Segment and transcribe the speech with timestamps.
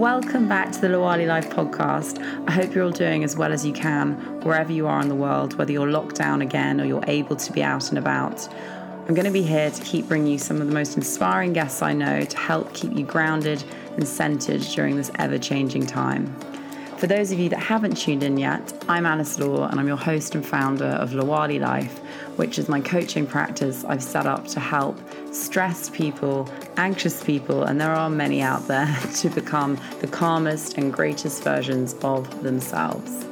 [0.00, 2.24] Welcome back to the Lawali Life podcast.
[2.48, 5.14] I hope you're all doing as well as you can wherever you are in the
[5.14, 8.48] world, whether you're locked down again or you're able to be out and about.
[9.06, 11.82] I'm going to be here to keep bringing you some of the most inspiring guests
[11.82, 13.62] I know to help keep you grounded
[13.94, 16.34] and centered during this ever changing time.
[16.96, 19.98] For those of you that haven't tuned in yet, I'm Alice Law and I'm your
[19.98, 21.98] host and founder of Lawali Life,
[22.36, 24.98] which is my coaching practice I've set up to help
[25.30, 30.92] stressed people, anxious people, and there are many out there, to become the calmest and
[30.92, 33.26] greatest versions of themselves.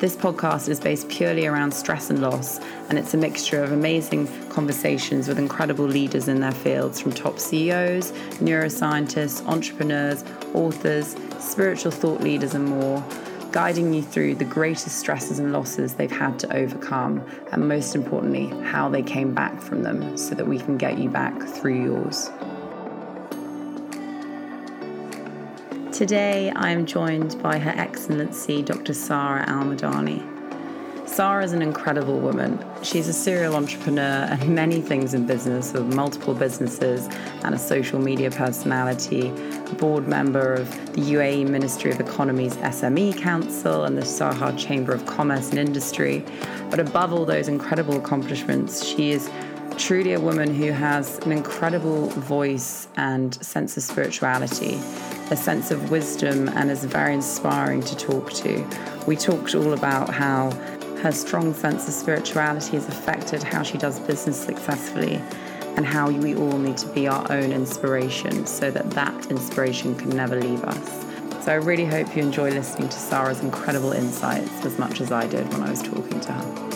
[0.00, 2.58] This podcast is based purely around stress and loss,
[2.88, 7.38] and it's a mixture of amazing conversations with incredible leaders in their fields from top
[7.38, 13.04] CEOs, neuroscientists, entrepreneurs, authors, spiritual thought leaders, and more,
[13.52, 18.46] guiding you through the greatest stresses and losses they've had to overcome, and most importantly,
[18.64, 22.30] how they came back from them so that we can get you back through yours.
[25.92, 28.94] Today, I am joined by Her Excellency Dr.
[28.94, 30.29] Sara Al-Madani.
[31.10, 32.64] Sara is an incredible woman.
[32.84, 37.08] She's a serial entrepreneur and many things in business with multiple businesses
[37.42, 43.18] and a social media personality, a board member of the UAE Ministry of Economy's SME
[43.18, 46.24] Council and the Sharjah Chamber of Commerce and Industry.
[46.70, 49.28] But above all those incredible accomplishments, she is
[49.78, 54.74] truly a woman who has an incredible voice and sense of spirituality,
[55.30, 58.64] a sense of wisdom, and is very inspiring to talk to.
[59.08, 60.50] We talked all about how
[61.00, 65.14] her strong sense of spirituality has affected how she does business successfully
[65.76, 70.10] and how we all need to be our own inspiration so that that inspiration can
[70.10, 71.44] never leave us.
[71.44, 75.26] So I really hope you enjoy listening to Sarah's incredible insights as much as I
[75.26, 76.69] did when I was talking to her.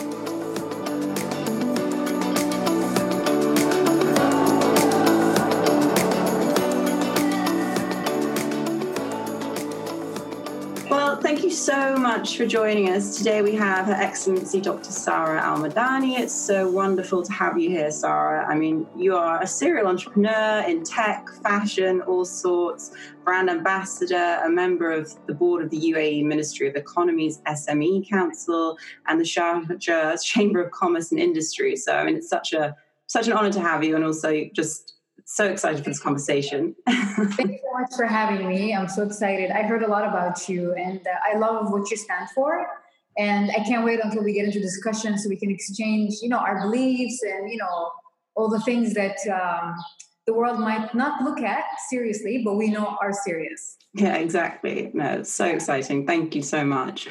[12.05, 13.17] Much for joining us.
[13.17, 14.91] Today we have Her Excellency Dr.
[14.91, 16.19] Sarah Al Madani.
[16.19, 18.45] It's so wonderful to have you here, Sarah.
[18.45, 22.91] I mean, you are a serial entrepreneur in tech, fashion, all sorts,
[23.23, 28.77] brand ambassador, a member of the board of the UAE Ministry of Economy's SME Council,
[29.07, 31.75] and the Sharjah Chamber of Commerce and Industry.
[31.75, 32.75] So, I mean, it's such a
[33.07, 34.94] such an honor to have you, and also just
[35.25, 36.75] so excited for this conversation.
[36.87, 38.73] Thank you so much for having me.
[38.73, 39.51] I'm so excited.
[39.51, 42.67] I heard a lot about you and uh, I love what you stand for.
[43.17, 46.37] And I can't wait until we get into discussion so we can exchange, you know,
[46.37, 47.91] our beliefs and, you know,
[48.35, 49.75] all the things that um,
[50.27, 53.77] the world might not look at seriously, but we know are serious.
[53.93, 54.91] Yeah, exactly.
[54.93, 56.05] No, it's so exciting.
[56.05, 57.07] Thank you so much.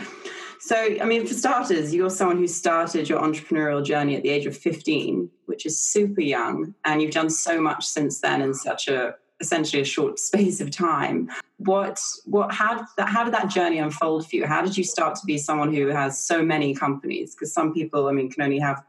[0.60, 4.46] So, I mean, for starters, you're someone who started your entrepreneurial journey at the age
[4.46, 8.88] of 15, which is super young, and you've done so much since then in such
[8.88, 11.30] a essentially a short space of time.
[11.58, 14.46] What, what, how did that, how did that journey unfold for you?
[14.46, 17.34] How did you start to be someone who has so many companies?
[17.34, 18.82] Because some people, I mean, can only have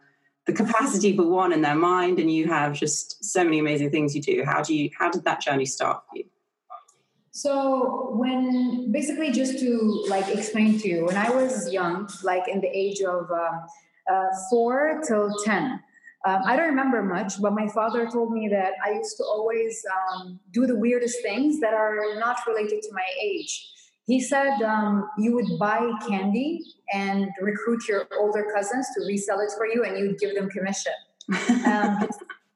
[0.46, 4.16] the capacity for one in their mind, and you have just so many amazing things
[4.16, 4.44] you do.
[4.46, 6.26] How do you, how did that journey start for you?
[7.36, 12.62] So when basically just to like explain to you, when I was young, like in
[12.62, 13.58] the age of uh,
[14.10, 15.82] uh, four till ten,
[16.26, 19.86] um, I don't remember much, but my father told me that I used to always
[19.98, 23.70] um, do the weirdest things that are not related to my age.
[24.08, 26.62] He said um, you would buy candy
[26.94, 30.94] and recruit your older cousins to resell it for you, and you'd give them commission.
[31.66, 32.08] Um,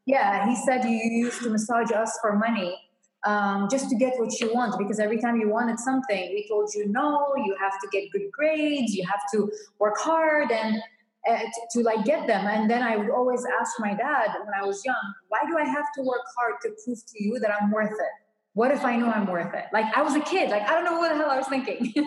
[0.05, 2.88] yeah, he said you used to massage us for money
[3.25, 6.69] um, just to get what you want because every time you wanted something we told
[6.73, 10.81] you no you have to get good grades you have to work hard and
[11.29, 12.47] uh, to, to, like get them.
[12.47, 15.63] And then i would always ask my dad when i was young why do i
[15.63, 18.13] have to work hard to prove to you that i'm worth it?
[18.53, 19.65] What if i know i'm worth it?
[19.73, 21.93] Like i was a kid like i don't know what the hell i was thinking.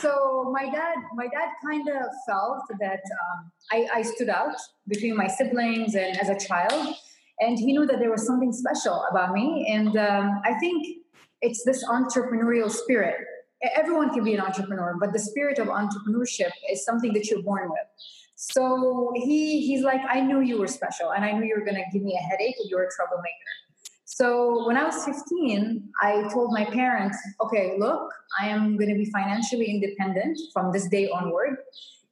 [0.00, 4.56] So my dad my dad kind of felt that um, I, I stood out
[4.88, 6.94] between my siblings and as a child
[7.40, 9.66] and he knew that there was something special about me.
[9.68, 10.98] And um, i think
[11.40, 13.16] it's this entrepreneurial spirit.
[13.74, 17.68] Everyone can be an entrepreneur but the spirit of entrepreneurship is something that you're born
[17.70, 17.88] with.
[18.36, 21.80] So he he's like i knew you were special and i knew you were going
[21.82, 23.52] to give me a headache you're a troublemaker.
[24.04, 28.96] So when i was 15 i told my parents okay look i am going to
[29.04, 31.56] be financially independent from this day onward.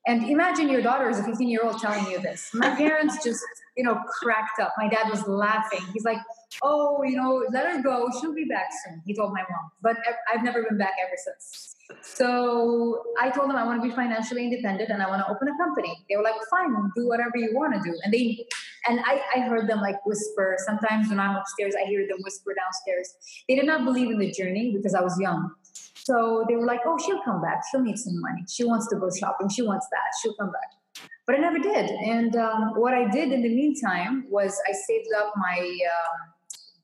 [0.06, 2.50] And imagine your daughter is a 15 year old telling you this.
[2.54, 3.44] My parents just,
[3.80, 4.74] you know, cracked up.
[4.76, 5.80] My dad was laughing.
[5.94, 6.18] He's like,
[6.62, 8.10] oh, you know, let her go.
[8.20, 9.00] She'll be back soon.
[9.06, 9.70] He told my mom.
[9.80, 9.96] But
[10.30, 11.76] I've never been back ever since.
[12.02, 15.48] So I told them I want to be financially independent and I want to open
[15.48, 15.96] a company.
[16.10, 17.98] They were like, fine, do whatever you want to do.
[18.04, 18.46] And they
[18.86, 20.56] and I, I heard them like whisper.
[20.66, 23.14] Sometimes when I'm upstairs, I hear them whisper downstairs.
[23.48, 25.52] They did not believe in the journey because I was young.
[25.94, 27.62] So they were like, oh, she'll come back.
[27.70, 28.44] She'll need some money.
[28.46, 29.48] She wants to go shopping.
[29.48, 30.08] She wants that.
[30.20, 30.79] She'll come back.
[31.26, 31.90] But I never did.
[31.90, 36.16] And um, what I did in the meantime was I saved up my uh,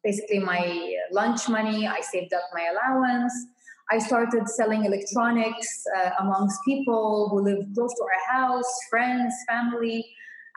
[0.04, 1.86] basically my lunch money.
[1.86, 3.32] I saved up my allowance.
[3.90, 10.04] I started selling electronics uh, amongst people who live close to our house, friends, family.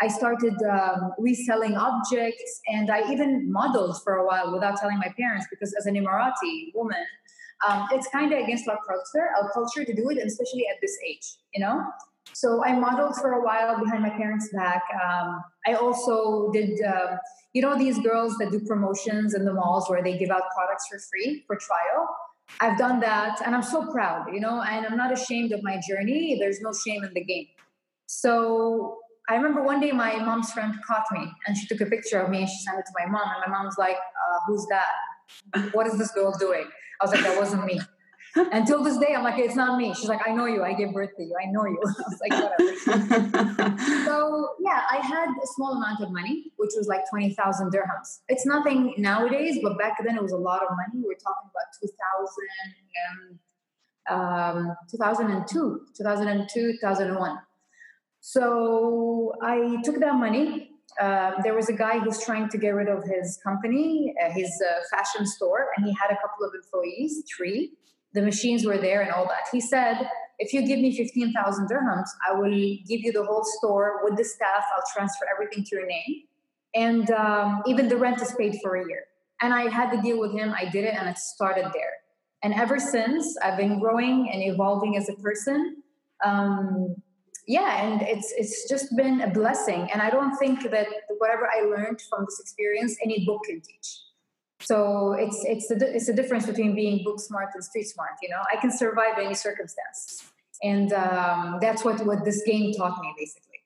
[0.01, 5.13] I started um, reselling objects and I even modeled for a while without telling my
[5.17, 7.05] parents because as an Emirati woman,
[7.67, 10.97] um, it's kind of against our culture, our culture to do it, especially at this
[11.05, 11.83] age, you know?
[12.39, 14.81] So I modeled for a while behind my parents' back.
[15.03, 17.17] Um, I also did, uh,
[17.51, 20.87] you know, these girls that do promotions in the malls where they give out products
[20.89, 22.07] for free for trial.
[22.61, 25.81] I've done that and I'm so proud, you know, and I'm not ashamed of my
[25.85, 26.37] journey.
[26.39, 27.47] There's no shame in the game.
[28.05, 32.21] So I remember one day my mom's friend caught me and she took a picture
[32.21, 33.27] of me and she sent it to my mom.
[33.35, 35.73] And my mom was like, uh, Who's that?
[35.73, 36.67] What is this girl doing?
[37.01, 37.81] I was like, That wasn't me.
[38.35, 39.93] Until this day, I'm like, It's not me.
[39.93, 40.63] She's like, I know you.
[40.63, 41.35] I gave birth to you.
[41.41, 41.79] I know you.
[41.85, 42.31] I was like,
[42.87, 43.77] Whatever.
[44.05, 48.19] so, yeah, I had a small amount of money, which was like 20,000 dirhams.
[48.27, 51.03] It's nothing nowadays, but back then it was a lot of money.
[51.05, 53.39] We are talking about 2000
[54.09, 57.37] um, 2002, 2002, 2001.
[58.21, 60.71] So I took that money.
[60.99, 64.51] Uh, there was a guy who's trying to get rid of his company, uh, his
[64.67, 67.71] uh, fashion store, and he had a couple of employees, three.
[68.13, 69.47] The machines were there and all that.
[69.51, 70.09] He said,
[70.39, 74.23] if you give me 15,000 dirhams, I will give you the whole store with the
[74.23, 74.63] staff.
[74.75, 76.23] I'll transfer everything to your name.
[76.73, 79.03] And um, even the rent is paid for a year.
[79.41, 80.53] And I had the deal with him.
[80.57, 81.93] I did it and it started there.
[82.41, 85.83] And ever since, I've been growing and evolving as a person.
[86.23, 86.95] Um,
[87.49, 91.61] yeah and it's it's just been a blessing and i don't think that whatever i
[91.61, 94.01] learned from this experience any book can teach
[94.61, 98.29] so it's it's the it's the difference between being book smart and street smart you
[98.29, 98.41] know?
[98.51, 100.23] I can survive any circumstance.
[100.61, 103.59] And um, that's what what this game taught me basically.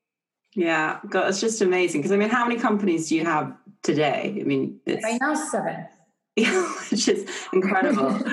[0.55, 2.01] Yeah god it's just amazing.
[2.01, 4.37] Because i mean how many companies do you have today?
[4.39, 5.03] I mean it's...
[5.03, 5.87] right now seven.
[6.35, 8.19] Which is incredible.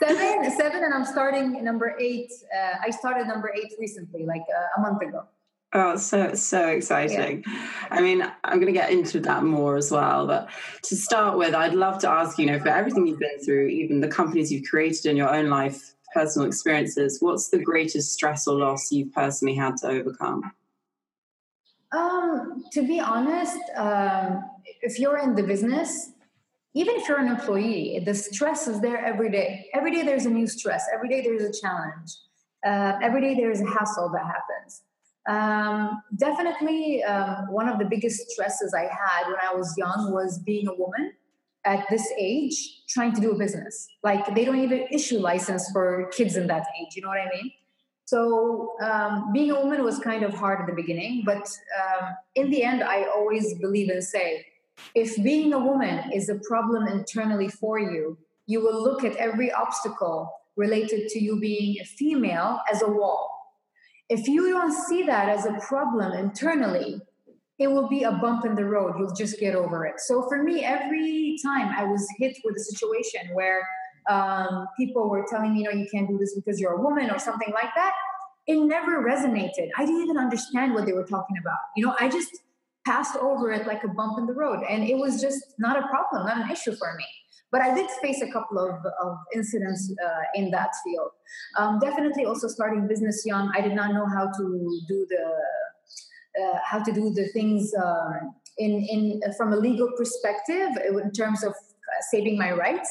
[0.00, 2.32] Seven, seven, and I'm starting number eight.
[2.56, 5.24] Uh, I started number eight recently, like uh, a month ago.
[5.72, 7.44] Oh, so so exciting!
[7.46, 7.68] Yeah.
[7.90, 10.26] I mean, I'm going to get into that more as well.
[10.26, 10.48] But
[10.84, 14.00] to start with, I'd love to ask you know for everything you've been through, even
[14.00, 17.18] the companies you've created in your own life, personal experiences.
[17.20, 20.52] What's the greatest stress or loss you've personally had to overcome?
[21.92, 24.42] Um, to be honest, um,
[24.82, 26.12] if you're in the business,
[26.74, 29.66] even if you're an employee, the stress is there every day.
[29.74, 30.84] Every day there's a new stress.
[30.92, 32.10] Every day there's a challenge.
[32.64, 34.82] Uh, every day there's a hassle that happens.
[35.28, 40.38] Um, definitely, um, one of the biggest stresses I had when I was young was
[40.38, 41.12] being a woman
[41.64, 43.88] at this age trying to do a business.
[44.02, 46.96] Like they don't even issue license for kids in that age.
[46.96, 47.52] You know what I mean?
[48.06, 51.48] So um, being a woman was kind of hard at the beginning, but
[51.80, 54.46] um, in the end, I always believe and say
[54.94, 59.52] if being a woman is a problem internally for you, you will look at every
[59.52, 63.29] obstacle related to you being a female as a wall.
[64.10, 67.00] If you don't see that as a problem internally,
[67.58, 68.94] it will be a bump in the road.
[68.98, 70.00] You'll just get over it.
[70.00, 73.66] So for me, every time I was hit with a situation where
[74.08, 77.10] um, people were telling me, you know, you can't do this because you're a woman
[77.10, 77.92] or something like that,
[78.46, 79.68] it never resonated.
[79.76, 81.58] I didn't even understand what they were talking about.
[81.76, 82.30] You know, I just
[82.86, 84.64] passed over it like a bump in the road.
[84.68, 87.06] And it was just not a problem, not an issue for me.
[87.52, 91.10] But I did face a couple of, of incidents uh, in that field.
[91.58, 95.24] Um, definitely also starting business young, I did not know how to do the
[96.40, 100.70] uh, how to do the things um, in in from a legal perspective
[101.02, 101.54] in terms of
[102.10, 102.90] saving my rights.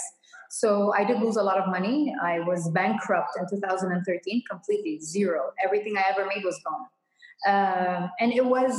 [0.49, 2.13] So I did lose a lot of money.
[2.23, 5.51] I was bankrupt in 2013, completely zero.
[5.63, 6.85] Everything I ever made was gone,
[7.47, 8.73] um, and it was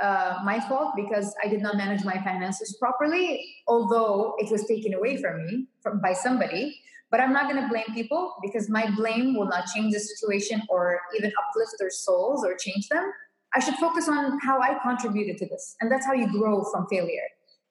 [0.00, 4.94] uh, my fault because I did not manage my finances properly, although it was taken
[4.94, 6.80] away from me from, by somebody.
[7.10, 10.62] But I'm not going to blame people because my blame will not change the situation
[10.68, 13.10] or even uplift their souls or change them.
[13.54, 15.74] I should focus on how I contributed to this.
[15.80, 17.28] And that's how you grow from failure.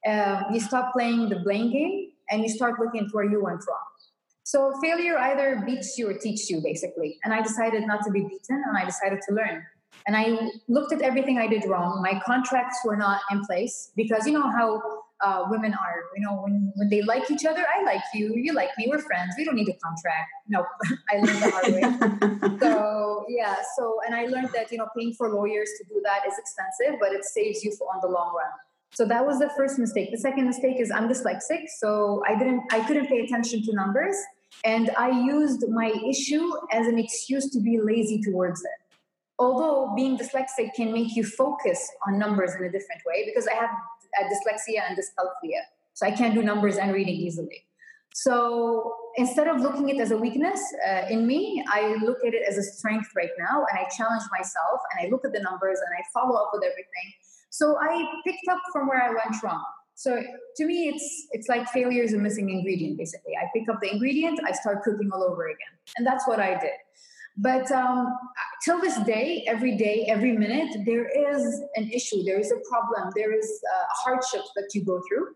[0.08, 3.62] Um, you stop playing the blame game and you start looking at where you went
[3.68, 3.88] wrong.
[4.44, 7.20] So failure either beats you or teaches you, basically.
[7.24, 9.64] And I decided not to be beaten and I decided to learn.
[10.08, 12.02] And I looked at everything I did wrong.
[12.02, 14.82] My contracts were not in place because you know how
[15.22, 16.04] uh, women are.
[16.16, 19.00] You know, when, when they like each other, I like you, you like me, we're
[19.00, 19.36] friends.
[19.38, 20.30] We don't need a contract.
[20.48, 20.66] No,
[21.12, 22.58] I learned the hard way.
[22.60, 26.22] so yeah, so and I learned that you know paying for lawyers to do that
[26.26, 28.52] is expensive, but it saves you on the long run.
[28.94, 30.12] So that was the first mistake.
[30.12, 34.16] The second mistake is I'm dyslexic, so I didn't, I couldn't pay attention to numbers,
[34.64, 38.87] and I used my issue as an excuse to be lazy towards it
[39.40, 43.54] although being dyslexic can make you focus on numbers in a different way because I
[43.54, 43.70] have
[44.24, 45.62] dyslexia and dyscalculia.
[45.94, 47.64] So I can't do numbers and reading easily.
[48.14, 52.34] So instead of looking at it as a weakness uh, in me, I look at
[52.34, 55.40] it as a strength right now and I challenge myself and I look at the
[55.40, 57.14] numbers and I follow up with everything.
[57.52, 59.64] So I picked up from where I went wrong.
[59.94, 60.22] So
[60.58, 63.00] to me, it's it's like failure is a missing ingredient.
[63.00, 66.40] Basically, I pick up the ingredient, I start cooking all over again, and that's what
[66.40, 66.78] I did.
[67.38, 68.18] But um,
[68.64, 73.12] till this day, every day, every minute, there is an issue, there is a problem,
[73.16, 75.28] there is a hardship that you go through.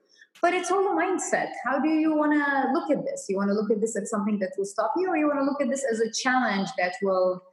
[0.42, 1.50] But it's all a mindset.
[1.64, 3.28] How do you want to look at this?
[3.30, 5.40] You want to look at this as something that will stop you, or you want
[5.40, 7.44] to look at this as a challenge that will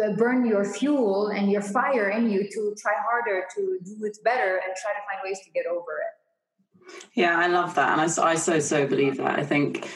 [0.00, 4.16] uh, burn your fuel and your fire in you to try harder, to do it
[4.22, 7.00] better, and try to find ways to get over it?
[7.14, 7.98] Yeah, I love that.
[7.98, 9.38] And I, I so, so believe that.
[9.38, 9.88] I think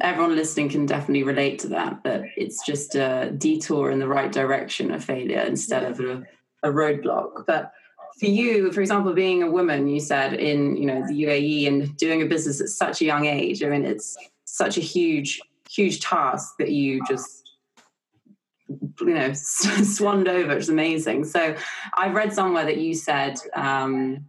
[0.00, 4.32] everyone listening can definitely relate to that that it's just a detour in the right
[4.32, 6.22] direction of failure instead of a,
[6.62, 7.46] a roadblock.
[7.46, 7.72] But
[8.18, 11.94] for you for example being a woman you said in you know the uae and
[11.98, 14.16] doing a business at such a young age i mean it's
[14.46, 15.38] such a huge
[15.68, 17.46] huge task that you just
[19.00, 20.52] you know swanned over.
[20.52, 21.24] It's amazing.
[21.24, 21.54] So
[21.94, 24.26] i've read somewhere that you said um,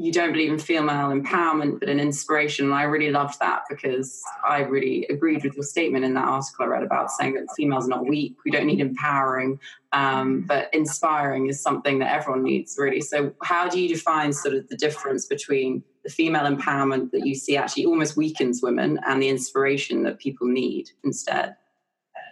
[0.00, 2.66] you don't believe in female empowerment, but in inspiration.
[2.66, 6.66] And I really loved that because I really agreed with your statement in that article
[6.66, 8.36] I read about saying that females are not weak.
[8.44, 9.58] We don't need empowering,
[9.92, 13.00] um, but inspiring is something that everyone needs, really.
[13.00, 17.34] So, how do you define sort of the difference between the female empowerment that you
[17.34, 21.56] see actually almost weakens women and the inspiration that people need instead?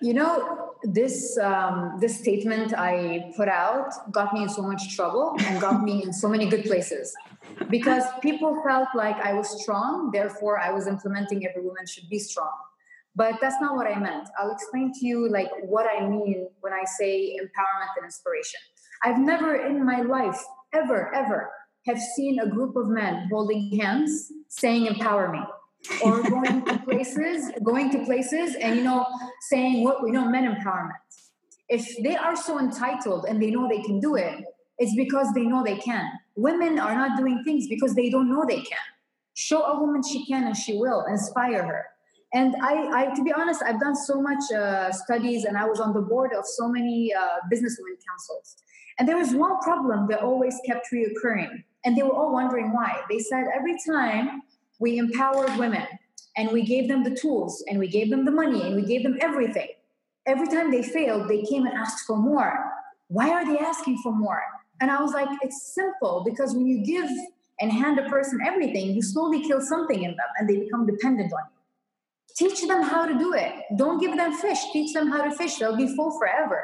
[0.02, 5.34] You know, this um, this statement I put out got me in so much trouble
[5.40, 7.12] and got me in so many good places
[7.70, 12.18] because people felt like I was strong, therefore I was implementing every woman should be
[12.18, 12.52] strong.
[13.14, 14.28] But that's not what I meant.
[14.38, 18.60] I'll explain to you like what I mean when I say empowerment and inspiration.
[19.02, 20.38] I've never in my life
[20.74, 21.50] ever ever
[21.86, 25.40] have seen a group of men holding hands saying empower me
[26.02, 29.06] or going to places, going to places and you know
[29.48, 30.92] saying what we know men empowerment.
[31.68, 34.44] If they are so entitled and they know they can do it,
[34.78, 36.10] it's because they know they can.
[36.36, 38.78] Women are not doing things because they don't know they can.
[39.34, 41.04] Show a woman she can and she will.
[41.06, 41.86] Inspire her.
[42.34, 45.80] And I, I to be honest, I've done so much uh, studies and I was
[45.80, 48.56] on the board of so many uh, businesswomen councils.
[48.98, 51.64] And there was one problem that always kept reoccurring.
[51.84, 53.02] And they were all wondering why.
[53.08, 54.42] They said every time
[54.80, 55.86] we empowered women
[56.36, 59.02] and we gave them the tools and we gave them the money and we gave
[59.02, 59.68] them everything,
[60.26, 62.52] every time they failed, they came and asked for more.
[63.08, 64.42] Why are they asking for more?
[64.80, 67.08] And I was like, it's simple because when you give
[67.60, 71.32] and hand a person everything, you slowly kill something in them and they become dependent
[71.32, 71.56] on you.
[72.36, 73.52] Teach them how to do it.
[73.76, 74.58] Don't give them fish.
[74.72, 75.56] Teach them how to fish.
[75.56, 76.62] They'll be full forever.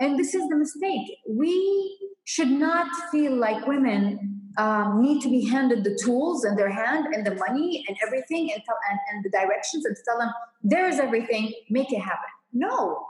[0.00, 1.18] And this is the mistake.
[1.28, 6.70] We should not feel like women um, need to be handed the tools in their
[6.70, 10.30] hand and the money and everything and, tell, and, and the directions and tell them,
[10.62, 12.30] there's everything, make it happen.
[12.52, 13.06] No.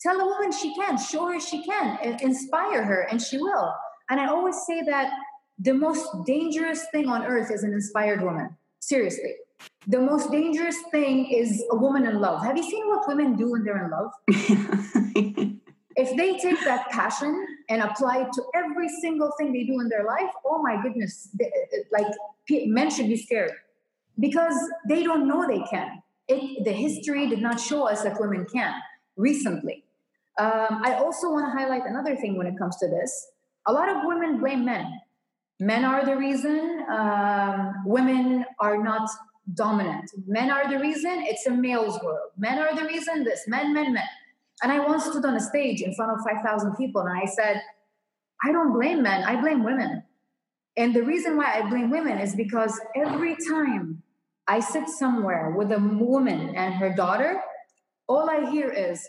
[0.00, 3.74] Tell a woman she can, show her she can, inspire her, and she will.
[4.10, 5.12] And I always say that
[5.58, 8.56] the most dangerous thing on earth is an inspired woman.
[8.80, 9.34] Seriously.
[9.86, 12.44] The most dangerous thing is a woman in love.
[12.44, 14.10] Have you seen what women do when they're in love?
[15.96, 19.88] if they take that passion and apply it to every single thing they do in
[19.88, 21.50] their life, oh my goodness, they,
[21.90, 22.06] like
[22.50, 23.52] men should be scared
[24.18, 24.54] because
[24.88, 26.02] they don't know they can.
[26.28, 28.74] It, the history did not show us that women can
[29.16, 29.84] recently.
[30.38, 33.28] Um, I also want to highlight another thing when it comes to this
[33.66, 35.00] a lot of women blame men.
[35.58, 39.08] Men are the reason um, women are not
[39.54, 40.10] dominant.
[40.26, 42.30] Men are the reason it's a male's world.
[42.36, 44.08] Men are the reason this, men, men, men.
[44.62, 47.62] And I once stood on a stage in front of 5,000 people and I said,
[48.44, 50.02] I don't blame men, I blame women.
[50.76, 54.02] And the reason why I blame women is because every time
[54.46, 57.40] I sit somewhere with a woman and her daughter,
[58.08, 59.06] all I hear is,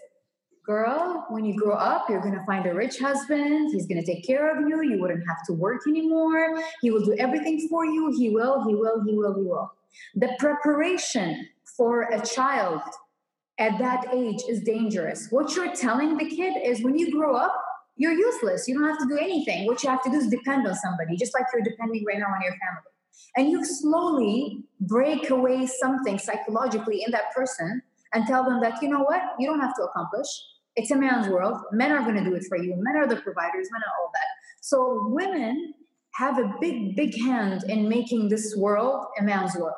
[0.68, 3.72] girl, when you grow up, you're going to find a rich husband.
[3.72, 4.84] He's going to take care of you.
[4.84, 6.62] You wouldn't have to work anymore.
[6.82, 8.14] He will do everything for you.
[8.18, 9.74] He will, he will, he will, he will.
[10.16, 11.48] The preparation
[11.78, 12.82] for a child
[13.58, 15.30] at that age is dangerous.
[15.32, 17.56] What you're telling the kid is when you grow up,
[17.96, 18.68] you're useless.
[18.68, 19.66] You don't have to do anything.
[19.66, 22.28] What you have to do is depend on somebody, just like you're depending right now
[22.28, 22.92] on your family.
[23.38, 27.82] And you slowly break away something psychologically in that person
[28.14, 30.28] and tell them that, you know what, you don't have to accomplish.
[30.78, 31.60] It's a man's world.
[31.72, 32.76] Men are going to do it for you.
[32.78, 34.30] Men are the providers, men are all that.
[34.62, 35.74] So women
[36.14, 39.76] have a big, big hand in making this world a man's world.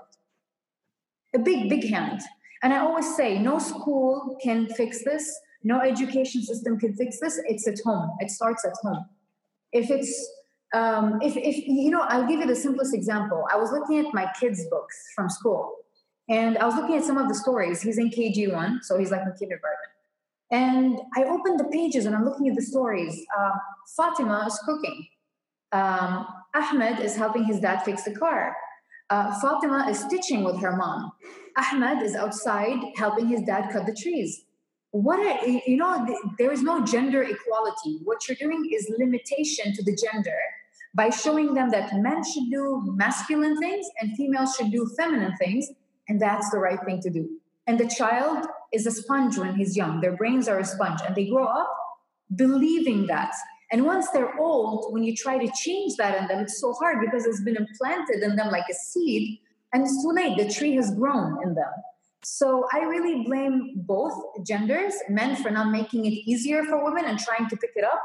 [1.35, 2.21] A big, big hand.
[2.63, 7.39] And I always say, no school can fix this, no education system can fix this.
[7.45, 8.11] It's at home.
[8.19, 9.05] It starts at home.
[9.71, 10.31] If it's
[10.73, 13.45] um, if, if you know, I'll give you the simplest example.
[13.51, 15.73] I was looking at my kids' books from school,
[16.29, 17.81] and I was looking at some of the stories.
[17.81, 19.88] He's in KG one, so he's like in kindergarten.
[20.51, 23.25] And I opened the pages and I'm looking at the stories.
[23.37, 23.51] Uh,
[23.95, 25.07] Fatima is cooking.
[25.71, 26.25] Um,
[26.55, 28.55] Ahmed is helping his dad fix the car.
[29.09, 31.11] Uh, Fatima is stitching with her mom.
[31.57, 34.45] Ahmed is outside helping his dad cut the trees.
[34.91, 36.07] What are, you know,
[36.39, 37.99] there is no gender equality.
[38.03, 40.37] What you're doing is limitation to the gender
[40.95, 45.67] by showing them that men should do masculine things and females should do feminine things,
[46.07, 47.29] and that's the right thing to do.
[47.67, 50.01] And the child is a sponge when he's young.
[50.01, 51.75] Their brains are a sponge, and they grow up
[52.35, 53.33] believing that.
[53.71, 56.99] And once they're old, when you try to change that in them, it's so hard
[57.01, 59.39] because it's been implanted in them like a seed,
[59.73, 60.37] and it's too late.
[60.37, 61.71] The tree has grown in them.
[62.23, 64.13] So I really blame both
[64.45, 68.03] genders, men for not making it easier for women and trying to pick it up,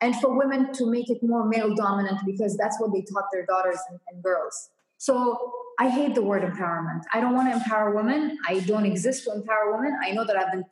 [0.00, 3.46] and for women to make it more male dominant because that's what they taught their
[3.46, 4.70] daughters and, and girls.
[4.98, 7.02] So I hate the word empowerment.
[7.12, 8.38] I don't want to empower women.
[8.48, 9.96] I don't exist to empower women.
[10.02, 10.64] I know that I've been,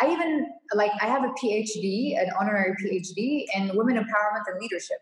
[0.00, 4.98] I even, like, I have a PhD, an honorary PhD in women empowerment and leadership.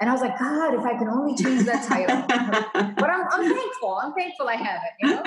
[0.00, 2.24] And I was like, God, if I can only change that title.
[2.96, 3.98] but I'm, I'm thankful.
[4.02, 5.22] I'm thankful I have it, you know?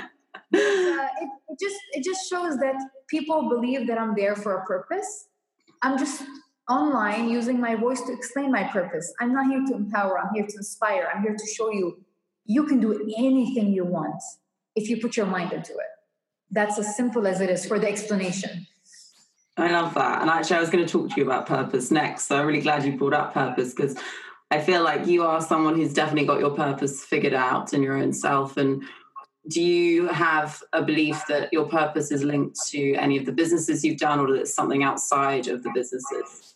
[0.54, 2.75] Uh, it, it just it just shows that
[3.10, 5.28] people believe that I'm there for a purpose.
[5.82, 6.24] I'm just
[6.70, 9.14] online using my voice to explain my purpose.
[9.20, 11.10] I'm not here to empower, I'm here to inspire.
[11.14, 12.04] I'm here to show you
[12.46, 14.22] you can do anything you want
[14.75, 15.92] if you put your mind into it.
[16.52, 18.68] That's as simple as it is for the explanation.
[19.58, 20.22] I love that.
[20.22, 22.28] And actually, I was going to talk to you about purpose next.
[22.28, 23.96] So I'm really glad you brought up purpose because
[24.52, 27.98] I feel like you are someone who's definitely got your purpose figured out in your
[27.98, 28.58] own self.
[28.58, 28.84] And
[29.48, 33.84] do you have a belief that your purpose is linked to any of the businesses
[33.84, 36.55] you've done or that it's something outside of the businesses?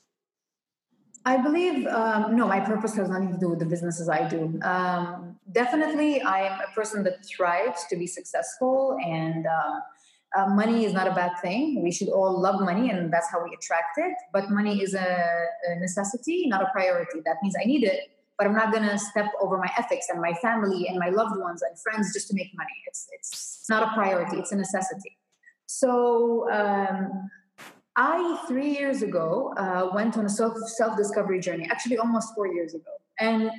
[1.25, 4.59] I believe, um, no, my purpose has nothing to do with the businesses I do.
[4.61, 10.85] Um, definitely, I am a person that thrives to be successful, and uh, uh, money
[10.85, 11.81] is not a bad thing.
[11.83, 14.13] We should all love money, and that's how we attract it.
[14.31, 17.19] But money is a, a necessity, not a priority.
[17.25, 18.01] That means I need it
[18.39, 21.61] but I'm not gonna step over my ethics and my family and my loved ones
[21.61, 22.77] and friends just to make money.
[22.87, 24.37] It's it's not a priority.
[24.37, 25.17] It's a necessity.
[25.65, 27.29] So um,
[27.97, 31.67] I three years ago uh, went on a self self discovery journey.
[31.69, 33.51] Actually, almost four years ago, and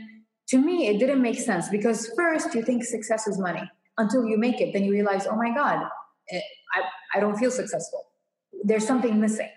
[0.50, 3.62] to me it didn't make sense because first you think success is money
[3.98, 5.86] until you make it, then you realize, oh my god,
[6.30, 6.40] eh,
[6.74, 6.82] I
[7.16, 8.06] I don't feel successful.
[8.64, 9.50] There's something missing.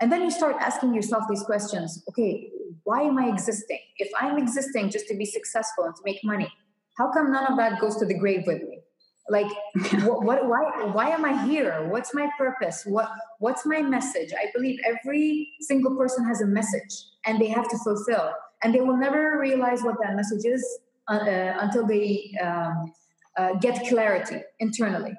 [0.00, 2.50] And then you start asking yourself these questions okay,
[2.84, 3.80] why am I existing?
[3.98, 6.52] If I'm existing just to be successful and to make money,
[6.98, 8.80] how come none of that goes to the grave with me?
[9.28, 9.46] Like,
[10.02, 11.88] what, what, why, why am I here?
[11.88, 12.82] What's my purpose?
[12.84, 14.32] What, what's my message?
[14.36, 18.80] I believe every single person has a message and they have to fulfill, and they
[18.80, 20.64] will never realize what that message is
[21.08, 22.92] uh, uh, until they um,
[23.36, 25.14] uh, get clarity internally.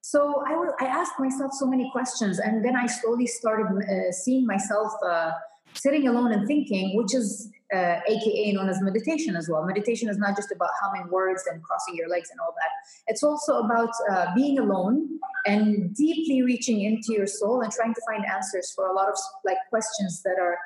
[0.00, 4.12] So I, will, I asked myself so many questions, and then I slowly started uh,
[4.12, 5.32] seeing myself uh,
[5.74, 9.64] sitting alone and thinking, which is uh, AKA known as meditation as well.
[9.64, 12.70] Meditation is not just about humming words and crossing your legs and all that.
[13.08, 18.00] It's also about uh, being alone and deeply reaching into your soul and trying to
[18.08, 20.56] find answers for a lot of like questions that are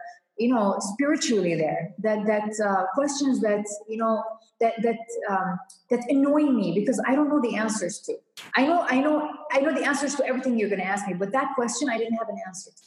[0.40, 4.22] you know spiritually there that that uh, questions that you know
[4.60, 5.00] that that
[5.30, 5.58] um,
[5.90, 8.14] that annoy me because I don't know the answers to.
[8.56, 11.14] I know I know I know the answers to everything you're going to ask me,
[11.14, 12.82] but that question I didn't have an answer to.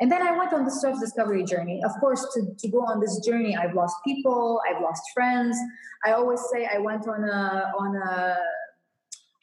[0.00, 1.80] And then I went on the self discovery journey.
[1.84, 5.56] Of course, to, to go on this journey, I've lost people, I've lost friends.
[6.04, 8.36] I always say I went on a on a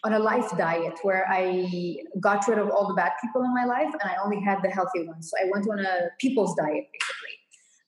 [0.04, 3.66] on a life diet where I got rid of all the bad people in my
[3.66, 5.30] life and I only had the healthy ones.
[5.30, 6.88] So I went on a people's diet.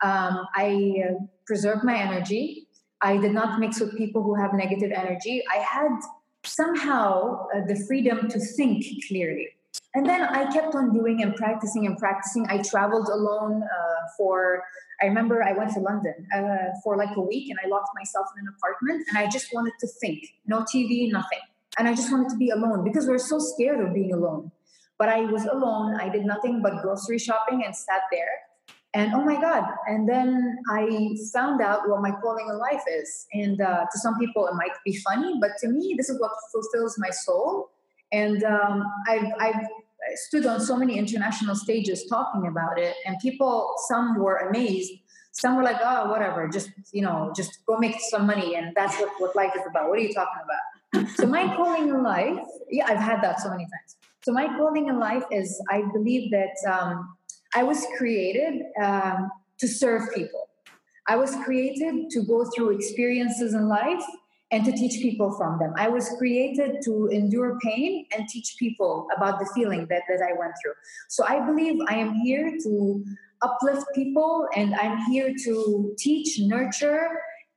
[0.02, 2.68] Um, I preserved my energy.
[3.02, 5.44] I did not mix with people who have negative energy.
[5.52, 5.92] I had
[6.44, 9.50] somehow uh, the freedom to think clearly.
[9.94, 12.46] And then I kept on doing and practicing and practicing.
[12.50, 14.64] I traveled alone uh, for,
[15.02, 18.28] I remember I went to London uh, for like a week and I locked myself
[18.36, 20.24] in an apartment and I just wanted to think.
[20.46, 21.40] No TV, nothing.
[21.78, 24.52] And I just wanted to be alone because we're so scared of being alone.
[24.98, 26.00] But I was alone.
[26.00, 28.30] I did nothing but grocery shopping and sat there
[28.94, 29.64] and oh my god.
[29.88, 33.28] And then i found out what my calling in life is.
[33.34, 36.32] And uh, to some people it might be funny but to me this is what
[36.52, 37.72] fulfills my soul.
[38.12, 39.66] And um, I've, I've
[40.16, 42.96] stood on so many international stages talking about it.
[43.06, 44.92] And people some were amazed.
[45.32, 46.50] Some were like oh whatever.
[46.50, 48.56] Just you know just go make some money.
[48.56, 49.88] And that's what, what life is about.
[49.88, 51.08] What are you talking about?
[51.16, 53.96] So my calling in life yeah i've had that so many times.
[54.24, 57.16] So my calling in life is i believe that um,
[57.54, 60.50] I was created um, to serve people.
[61.08, 64.04] I was created to go through experiences in life
[64.52, 65.74] and to teach people from them.
[65.78, 70.38] I was created to endure pain and teach people about the feeling that, that I
[70.38, 70.74] went through.
[71.10, 73.06] So I believe I am here to
[73.42, 77.08] uplift people and I'm here to teach, nurture,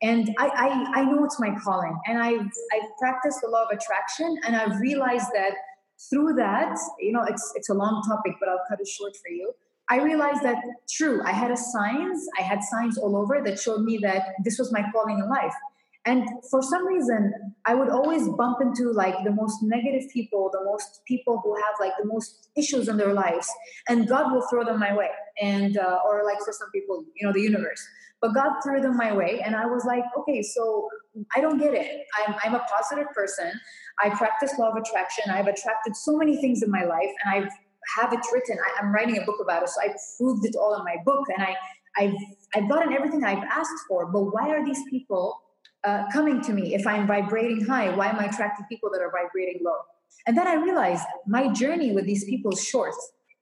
[0.03, 1.97] and I, I, I know it's my calling.
[2.07, 5.53] And I've, I've practiced the law of attraction and I've realized that
[6.11, 9.31] through that, you know, it's, it's a long topic, but I'll cut it short for
[9.31, 9.53] you.
[9.91, 10.57] I realized that
[10.91, 14.59] true, I had a signs, I had signs all over that showed me that this
[14.59, 15.55] was my calling in life.
[16.07, 17.33] And for some reason,
[17.65, 21.75] I would always bump into like the most negative people, the most people who have
[21.81, 23.51] like the most issues in their lives,
[23.89, 25.09] and God will throw them my way.
[25.41, 27.83] And uh, or like for some people, you know, the universe.
[28.21, 30.89] But God threw them my way, and I was like, okay, so
[31.35, 32.05] I don't get it.
[32.19, 33.53] I'm I'm a positive person.
[33.99, 35.25] I practice law of attraction.
[35.31, 37.51] I've attracted so many things in my life, and I've
[37.97, 38.59] have it written.
[38.59, 41.27] I, am writing a book about it, so I proved it all in my book,
[41.35, 41.57] and I,
[41.97, 42.15] I've
[42.55, 44.07] I've gotten everything I've asked for.
[44.07, 45.41] But why are these people
[45.85, 47.95] uh, coming to me if I'm vibrating high?
[47.95, 49.79] Why am I attracting people that are vibrating low?
[50.27, 52.95] And then I realized my journey with these people is short.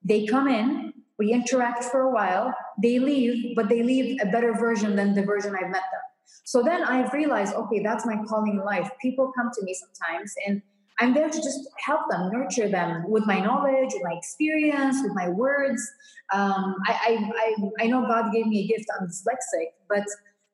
[0.04, 2.52] They come in, we interact for a while,
[2.82, 6.00] they leave, but they leave a better version than the version I've met them.
[6.44, 8.90] So then I've realized, okay, that's my calling in life.
[9.00, 10.62] People come to me sometimes and
[10.98, 15.14] I'm there to just help them, nurture them with my knowledge, with my experience, with
[15.14, 15.82] my words.
[16.32, 18.86] Um, I, I, I, I, know God gave me a gift.
[18.98, 20.06] I'm dyslexic, but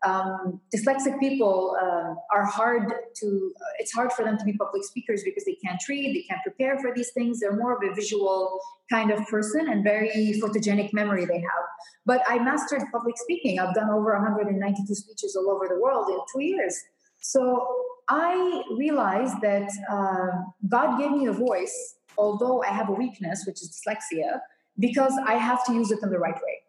[0.05, 4.85] um, dyslexic people uh, are hard to, uh, it's hard for them to be public
[4.85, 7.41] speakers because they can't read, they can't prepare for these things.
[7.41, 11.65] They're more of a visual kind of person and very photogenic memory they have.
[12.07, 13.59] But I mastered public speaking.
[13.59, 16.77] I've done over 192 speeches all over the world in two years.
[17.21, 17.67] So
[18.09, 23.61] I realized that uh, God gave me a voice, although I have a weakness, which
[23.63, 24.41] is dyslexia,
[24.79, 26.63] because I have to use it in the right way.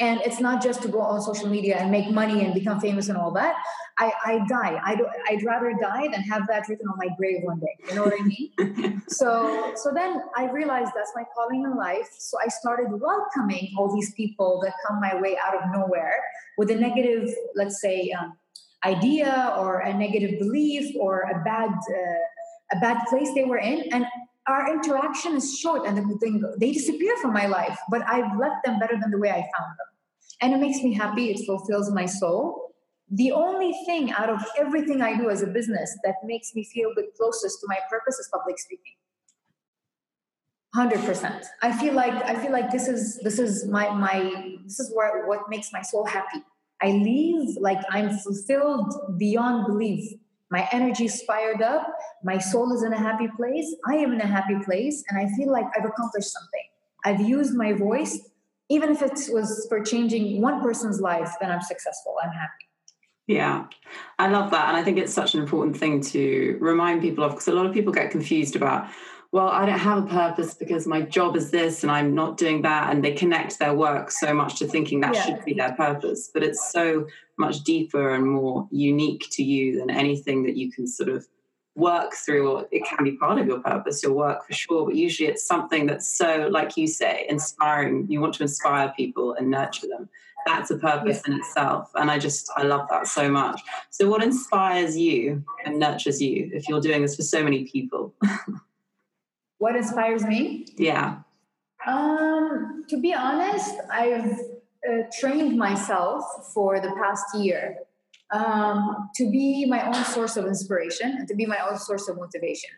[0.00, 3.08] And it's not just to go on social media and make money and become famous
[3.08, 3.54] and all that.
[3.96, 4.80] I, I die.
[4.84, 7.76] I do, I'd rather die than have that written on my grave one day.
[7.88, 9.02] You know what I mean?
[9.08, 12.08] so, so then I realized that's my calling in life.
[12.18, 16.20] So I started welcoming all these people that come my way out of nowhere
[16.58, 18.36] with a negative, let's say, um,
[18.84, 23.84] idea or a negative belief or a bad uh, a bad place they were in.
[23.92, 24.06] And
[24.46, 28.78] our interaction is short and they, they disappear from my life but i've left them
[28.78, 29.90] better than the way i found them.
[30.40, 31.30] And it makes me happy.
[31.30, 32.74] It fulfills my soul.
[33.10, 36.90] The only thing out of everything i do as a business that makes me feel
[36.94, 38.94] the closest to my purpose is public speaking.
[40.74, 44.18] 100% i feel like i feel like this is this is my my
[44.64, 46.42] this is where what makes my soul happy
[46.84, 50.12] I leave like I'm fulfilled beyond belief.
[50.50, 51.86] My energy is fired up.
[52.22, 53.74] My soul is in a happy place.
[53.88, 55.02] I am in a happy place.
[55.08, 56.66] And I feel like I've accomplished something.
[57.06, 58.18] I've used my voice.
[58.68, 62.16] Even if it was for changing one person's life, then I'm successful.
[62.22, 62.64] I'm happy.
[63.26, 63.64] Yeah,
[64.18, 64.68] I love that.
[64.68, 67.64] And I think it's such an important thing to remind people of because a lot
[67.64, 68.90] of people get confused about
[69.34, 72.62] well, I don't have a purpose because my job is this and I'm not doing
[72.62, 72.92] that.
[72.92, 75.24] And they connect their work so much to thinking that yeah.
[75.24, 76.30] should be their purpose.
[76.32, 80.86] But it's so much deeper and more unique to you than anything that you can
[80.86, 81.26] sort of
[81.74, 84.86] work through, or it can be part of your purpose, your work for sure.
[84.86, 88.06] But usually it's something that's so, like you say, inspiring.
[88.08, 90.08] You want to inspire people and nurture them.
[90.46, 91.34] That's a purpose yeah.
[91.34, 91.90] in itself.
[91.96, 93.60] And I just, I love that so much.
[93.90, 98.14] So, what inspires you and nurtures you if you're doing this for so many people?
[99.64, 100.66] What inspires me?
[100.76, 101.20] Yeah.
[101.86, 104.38] Um, to be honest, I've
[104.86, 106.22] uh, trained myself
[106.52, 107.78] for the past year
[108.30, 112.18] um, to be my own source of inspiration and to be my own source of
[112.18, 112.68] motivation.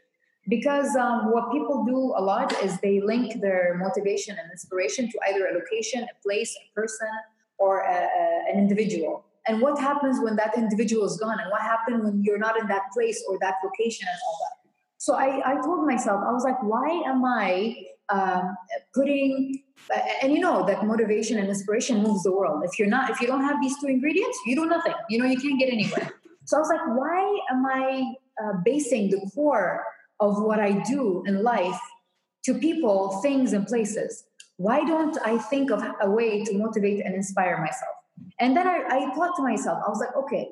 [0.48, 5.18] Because um, what people do a lot is they link their motivation and inspiration to
[5.28, 7.10] either a location, a place, a person,
[7.58, 9.24] or a, a, an individual.
[9.48, 11.40] And what happens when that individual is gone?
[11.40, 14.65] And what happens when you're not in that place or that location and all that?
[15.06, 17.76] So I, I told myself, I was like, why am I
[18.08, 18.56] um,
[18.92, 19.62] putting,
[19.94, 22.64] uh, and you know that motivation and inspiration moves the world.
[22.64, 24.94] If you're not, if you don't have these two ingredients, you do nothing.
[25.08, 26.10] You know, you can't get anywhere.
[26.46, 27.20] So I was like, why
[27.52, 29.84] am I uh, basing the core
[30.18, 31.80] of what I do in life
[32.46, 34.24] to people, things, and places?
[34.56, 37.94] why don't I think of a way to motivate and inspire myself?
[38.40, 40.50] And then I, I thought to myself, I was like, okay,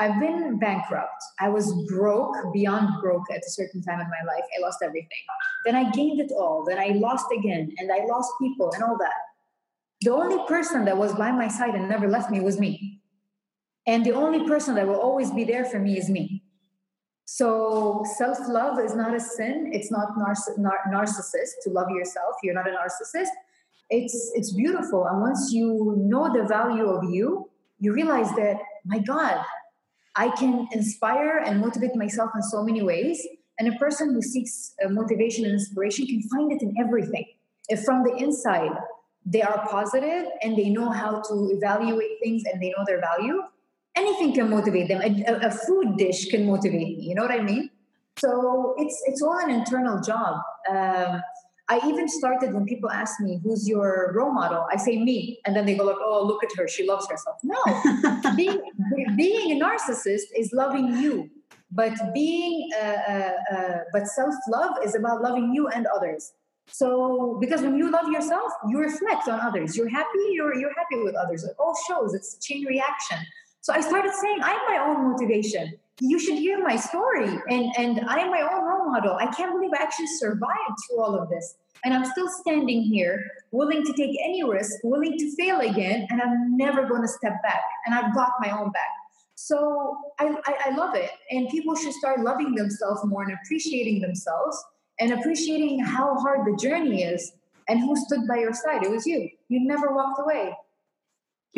[0.00, 1.22] I've been bankrupt.
[1.40, 4.44] I was broke, beyond broke at a certain time in my life.
[4.56, 5.24] I lost everything.
[5.64, 6.64] Then I gained it all.
[6.66, 9.14] Then I lost again, and I lost people and all that.
[10.02, 13.00] The only person that was by my side and never left me was me.
[13.86, 16.44] And the only person that will always be there for me is me.
[17.24, 19.70] So self love is not a sin.
[19.72, 22.36] It's not narciss- nar- narcissist to love yourself.
[22.42, 23.28] You're not a narcissist.
[23.90, 25.06] It's it's beautiful.
[25.06, 29.44] And once you know the value of you, you realize that my God,
[30.18, 33.24] I can inspire and motivate myself in so many ways.
[33.58, 37.24] And a person who seeks uh, motivation and inspiration can find it in everything.
[37.68, 38.72] If from the inside
[39.24, 43.42] they are positive and they know how to evaluate things and they know their value,
[43.96, 45.00] anything can motivate them.
[45.02, 47.04] A, a, food dish can motivate me.
[47.08, 47.70] You know what I mean?
[48.18, 50.40] So it's it's all an internal job.
[50.70, 51.22] Um,
[51.70, 55.54] I even started when people ask me, "Who's your role model?" I say me, and
[55.54, 56.66] then they go like, "Oh, look at her.
[56.66, 57.60] She loves herself." No,
[58.36, 58.60] being
[59.16, 61.30] being a narcissist is loving you,
[61.70, 66.32] but being uh, uh, uh, but self love is about loving you and others.
[66.70, 69.76] So because when you love yourself, you reflect on others.
[69.76, 70.24] You're happy.
[70.32, 71.44] You're you're happy with others.
[71.44, 72.14] It all shows.
[72.14, 73.18] It's a chain reaction.
[73.60, 75.74] So I started saying, I'm my own motivation.
[76.00, 77.28] You should hear my story.
[77.48, 79.16] And, and I'm my own role model.
[79.16, 81.56] I can't believe I actually survived through all of this.
[81.84, 83.20] And I'm still standing here,
[83.52, 87.40] willing to take any risk, willing to fail again, and I'm never going to step
[87.42, 87.62] back.
[87.86, 88.88] And I've got my own back.
[89.36, 91.10] So I, I, I love it.
[91.30, 94.62] And people should start loving themselves more and appreciating themselves
[94.98, 97.32] and appreciating how hard the journey is
[97.68, 98.82] and who stood by your side.
[98.82, 99.28] It was you.
[99.48, 100.56] You never walked away.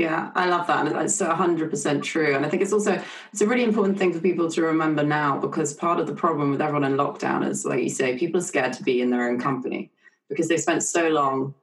[0.00, 0.86] Yeah, I love that.
[0.86, 2.34] And it's 100% true.
[2.34, 5.38] And I think it's also, it's a really important thing for people to remember now
[5.38, 8.44] because part of the problem with everyone in lockdown is, like you say, people are
[8.44, 9.90] scared to be in their own company
[10.30, 11.54] because they've spent so long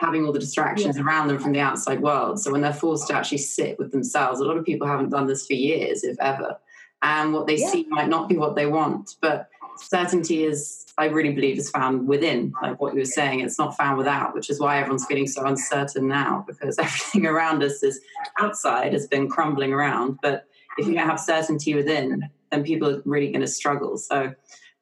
[0.00, 1.02] having all the distractions yeah.
[1.02, 2.40] around them from the outside world.
[2.40, 5.26] So when they're forced to actually sit with themselves, a lot of people haven't done
[5.26, 6.56] this for years, if ever.
[7.02, 7.68] And what they yeah.
[7.68, 9.16] see might not be what they want.
[9.20, 13.40] But certainty is i really believe is found within like what you were saying.
[13.40, 17.62] It's not found without which is why everyone's feeling so uncertain now because everything around
[17.62, 18.00] us is
[18.38, 20.18] outside has been crumbling around.
[20.22, 20.46] But
[20.78, 23.96] if you don't have certainty within then people are really going to struggle.
[23.98, 24.32] So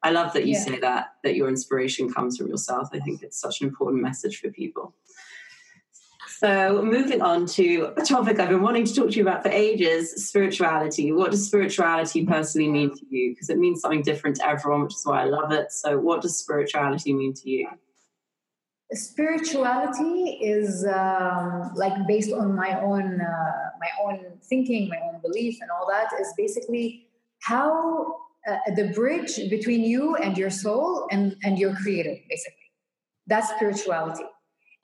[0.05, 0.64] i love that you yeah.
[0.64, 2.88] say that that your inspiration comes from yourself.
[2.92, 4.94] I think it's such an important message for people
[6.42, 9.48] so, moving on to a topic I've been wanting to talk to you about for
[9.50, 11.12] ages spirituality.
[11.12, 13.31] What does spirituality personally mean to you?
[13.31, 15.70] Because it means something different to everyone, which is why I love it.
[15.70, 17.68] So, what does spirituality mean to you?
[18.92, 25.59] Spirituality is um, like based on my own uh, my own thinking, my own belief,
[25.61, 26.09] and all that.
[26.20, 27.07] Is basically
[27.42, 28.16] how
[28.48, 32.16] uh, the bridge between you and your soul and and your creator.
[32.28, 32.72] Basically,
[33.28, 34.24] that's spirituality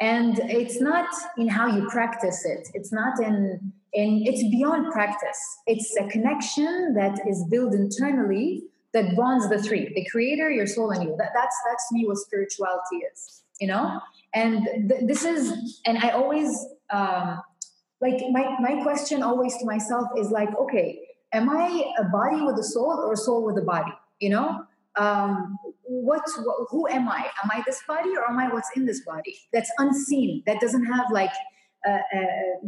[0.00, 2.68] and it's not in how you practice it.
[2.74, 5.40] It's not in in it's beyond practice.
[5.66, 10.90] It's a connection that is built internally that bonds the three the creator your soul
[10.90, 11.16] and you.
[11.18, 14.00] That, that's that's me what spirituality is you know?
[14.34, 17.40] And th- this is and i always um
[18.02, 21.00] like my my question always to myself is like okay
[21.32, 24.66] am i a body with a soul or a soul with a body you know
[24.98, 27.26] um, what, what, who am I?
[27.42, 29.37] Am I this body or am I what's in this body?
[29.52, 30.42] That's unseen.
[30.46, 31.32] That doesn't have like
[31.87, 31.98] uh, uh,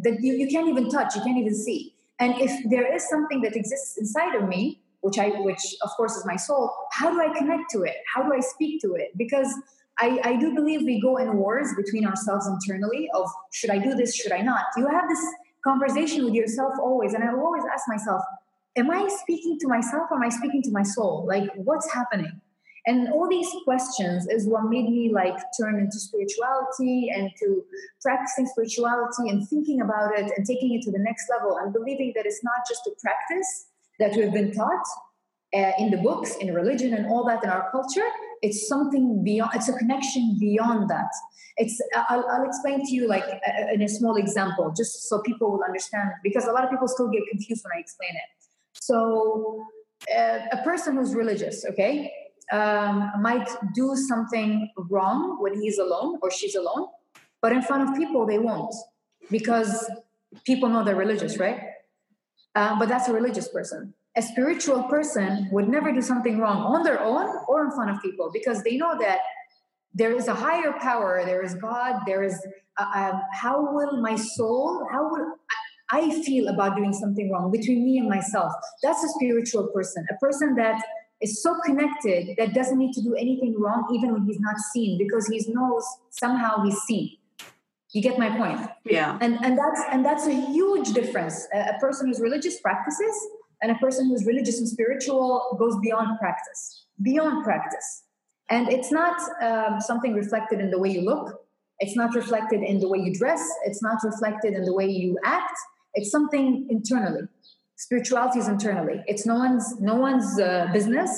[0.03, 1.17] that you, you can't even touch.
[1.17, 1.95] You can't even see.
[2.19, 6.17] And if there is something that exists inside of me, which I, which of course
[6.17, 7.97] is my soul, how do I connect to it?
[8.15, 9.17] How do I speak to it?
[9.17, 9.53] Because
[9.99, 13.95] I, I do believe we go in wars between ourselves internally of should I do
[13.95, 14.15] this?
[14.15, 14.65] Should I not?
[14.77, 15.25] You have this
[15.65, 18.23] conversation with yourself always, and I always ask myself,
[18.81, 21.27] am I speaking to myself or am I speaking to my soul?
[21.29, 22.41] Like, what's happening?
[22.87, 27.63] And all these questions is what made me like turn into spirituality and to
[28.01, 32.13] practicing spirituality and thinking about it and taking it to the next level and believing
[32.17, 33.67] that it's not just a practice
[33.99, 34.87] that we've been taught
[35.55, 38.09] uh, in the books, in religion, and all that in our culture.
[38.41, 39.51] It's something beyond.
[39.55, 41.11] It's a connection beyond that.
[41.59, 41.79] It's.
[42.09, 43.25] I'll, I'll explain to you like
[43.75, 47.09] in a small example, just so people will understand, because a lot of people still
[47.09, 48.40] get confused when I explain it.
[48.75, 49.65] So,
[50.15, 52.11] uh, a person who's religious, okay,
[52.53, 56.89] um, might do something wrong when he's alone or she's alone,
[57.41, 58.75] but in front of people they won't
[59.31, 59.91] because
[60.45, 61.61] people know they're religious, right?
[62.55, 63.95] Uh, but that's a religious person.
[64.17, 68.03] A spiritual person would never do something wrong on their own or in front of
[68.03, 69.21] people because they know that
[69.95, 72.45] there is a higher power, there is God, there is.
[72.79, 74.87] Uh, um, how will my soul?
[74.91, 75.35] How will
[75.93, 78.53] I feel about doing something wrong between me and myself.
[78.83, 80.81] That's a spiritual person, a person that
[81.21, 84.99] is so connected that doesn't need to do anything wrong even when he's not seen
[84.99, 87.17] because he knows somehow he's seen.
[87.93, 88.71] You get my point?
[88.85, 89.19] Yeah.
[89.21, 91.49] And and that's and that's a huge difference.
[91.53, 93.15] A, a person who's religious practices
[93.63, 98.05] and a person who's religious and spiritual goes beyond practice, beyond practice.
[98.49, 101.41] And it's not um, something reflected in the way you look.
[101.81, 103.43] It's not reflected in the way you dress.
[103.65, 105.57] It's not reflected in the way you act.
[105.95, 107.23] It's something internally.
[107.77, 109.03] Spirituality is internally.
[109.07, 111.11] It's no one's no one's uh, business.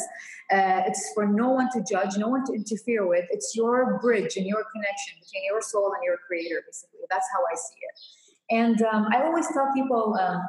[0.52, 3.24] Uh, it's for no one to judge, no one to interfere with.
[3.30, 7.00] It's your bridge and your connection between your soul and your creator, basically.
[7.10, 8.56] That's how I see it.
[8.60, 10.42] And um, I always tell people, um,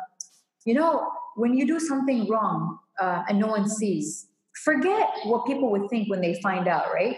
[0.65, 4.27] you know, when you do something wrong uh, and no one sees,
[4.63, 7.15] forget what people would think when they find out, right?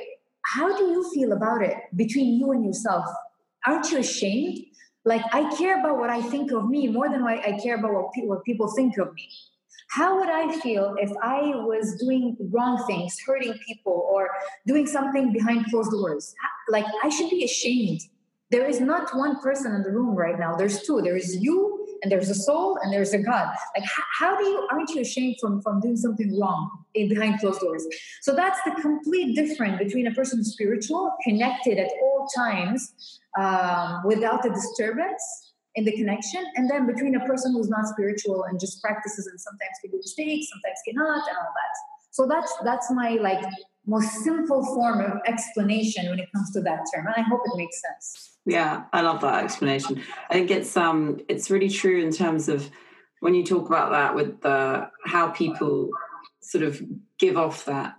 [0.53, 3.05] How do you feel about it between you and yourself?
[3.65, 4.59] Aren't you ashamed?
[5.05, 7.93] Like, I care about what I think of me more than what I care about
[7.93, 9.29] what, pe- what people think of me.
[9.89, 14.29] How would I feel if I was doing wrong things, hurting people, or
[14.65, 16.33] doing something behind closed doors?
[16.69, 18.01] Like, I should be ashamed.
[18.49, 20.55] There is not one person in the room right now.
[20.55, 21.01] There's two.
[21.01, 21.74] There is you,
[22.05, 23.47] and there's a soul, and there's a God.
[23.75, 27.39] Like, how, how do you aren't you ashamed from from doing something wrong in, behind
[27.39, 27.83] closed doors?
[28.21, 32.93] So that's the complete difference between a person who's spiritual, connected at all times,
[33.39, 35.23] um, without a disturbance,
[35.75, 39.39] in the connection and then between a person who's not spiritual and just practices and
[39.39, 41.64] sometimes can do mistakes sometimes cannot and all that
[42.15, 43.43] so that's that's my like
[43.85, 47.57] most simple form of explanation when it comes to that term and i hope it
[47.57, 48.37] makes sense.
[48.45, 50.01] Yeah i love that explanation.
[50.29, 52.69] I think it's um it's really true in terms of
[53.19, 55.89] when you talk about that with the how people
[56.39, 56.81] sort of
[57.19, 57.95] give off that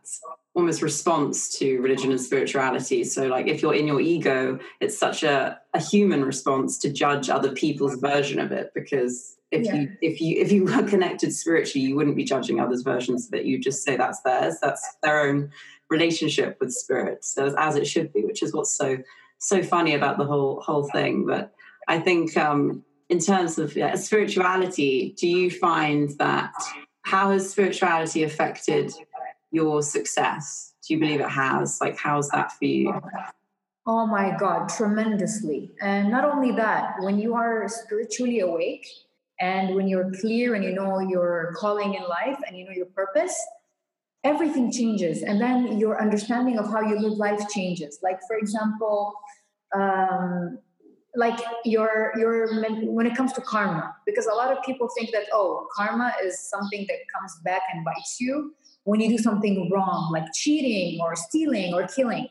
[0.56, 3.04] almost response to religion and spirituality.
[3.04, 7.28] So, like, if you're in your ego, it's such a, a human response to judge
[7.28, 9.74] other people's version of it because if yeah.
[9.74, 13.34] you if you if you were connected spiritually, you wouldn't be judging others' versions of
[13.34, 13.44] it.
[13.44, 14.56] You just say that's theirs.
[14.62, 15.50] That's their own
[15.90, 17.24] relationship with spirit.
[17.24, 18.98] So as it should be, which is what's so
[19.38, 21.26] so funny about the whole whole thing.
[21.26, 21.52] But
[21.86, 26.54] I think um, in terms of yeah, spirituality, do you find that
[27.02, 28.92] how has spirituality affected
[29.56, 30.74] your success?
[30.82, 31.80] Do you believe it has?
[31.80, 32.94] Like, how's that for you?
[33.86, 35.72] Oh my God, tremendously.
[35.80, 38.86] And not only that, when you are spiritually awake
[39.40, 42.90] and when you're clear and you know your calling in life and you know your
[43.00, 43.36] purpose,
[44.24, 45.22] everything changes.
[45.22, 48.00] And then your understanding of how you live life changes.
[48.02, 49.14] Like, for example,
[49.74, 50.58] um,
[51.16, 52.34] like your your
[52.92, 56.38] when it comes to karma because a lot of people think that oh karma is
[56.38, 58.54] something that comes back and bites you
[58.86, 62.28] when you do something wrong, like cheating or stealing or killing.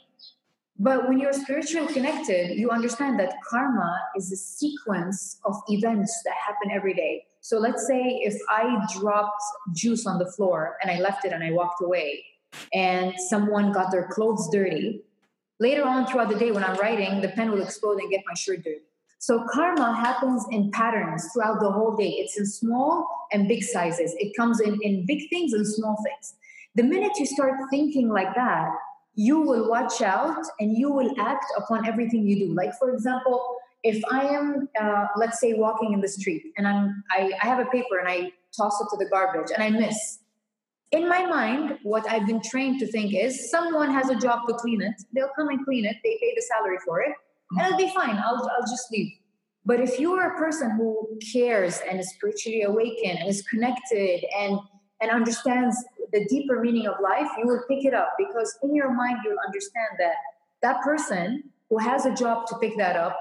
[0.79, 6.33] But when you're spiritually connected, you understand that karma is a sequence of events that
[6.47, 7.25] happen every day.
[7.41, 11.43] So let's say if I dropped juice on the floor and I left it and
[11.43, 12.23] I walked away,
[12.73, 15.01] and someone got their clothes dirty,
[15.59, 18.33] later on throughout the day when I'm writing, the pen will explode and get my
[18.33, 18.79] shirt dirty.
[19.19, 22.11] So karma happens in patterns throughout the whole day.
[22.11, 24.15] It's in small and big sizes.
[24.19, 26.35] It comes in, in big things and small things.
[26.75, 28.69] The minute you start thinking like that,
[29.15, 32.53] you will watch out and you will act upon everything you do.
[32.53, 37.03] Like, for example, if I am, uh, let's say, walking in the street and I'm,
[37.11, 40.19] I, I have a paper and I toss it to the garbage and I miss.
[40.91, 44.53] In my mind, what I've been trained to think is someone has a job to
[44.55, 44.95] clean it.
[45.13, 45.95] They'll come and clean it.
[46.03, 47.11] They pay the salary for it,
[47.51, 48.17] and it'll be fine.
[48.17, 49.11] I'll, I'll just leave.
[49.65, 54.23] But if you are a person who cares and is spiritually awakened and is connected
[54.37, 54.59] and
[55.01, 55.75] and understands
[56.11, 59.37] the deeper meaning of life, you will pick it up because in your mind, you'll
[59.45, 60.15] understand that
[60.61, 63.19] that person who has a job to pick that up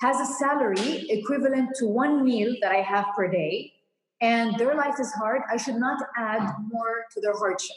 [0.00, 3.72] has a salary equivalent to one meal that I have per day,
[4.20, 5.42] and their life is hard.
[5.50, 7.76] I should not add more to their hardship.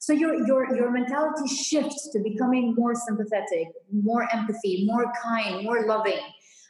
[0.00, 5.86] So your your your mentality shifts to becoming more sympathetic, more empathy, more kind, more
[5.86, 6.20] loving.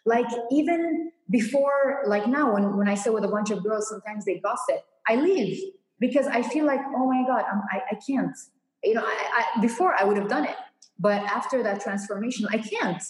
[0.05, 4.25] Like even before, like now, when, when I sit with a bunch of girls, sometimes
[4.25, 4.85] they gossip.
[5.07, 5.63] I leave
[6.01, 8.37] because I feel like, oh my God, I'm, I, I can't.
[8.83, 10.57] You know, I, I, before I would have done it,
[10.99, 13.03] but after that transformation, I can't.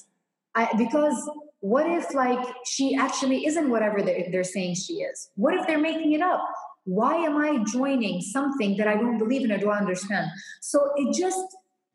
[0.55, 5.31] I, because what if like she actually isn't whatever they're, they're saying she is?
[5.37, 6.43] What if they're making it up?
[6.85, 10.29] Why am I joining something that I don't believe in or don't understand?
[10.61, 11.41] So it just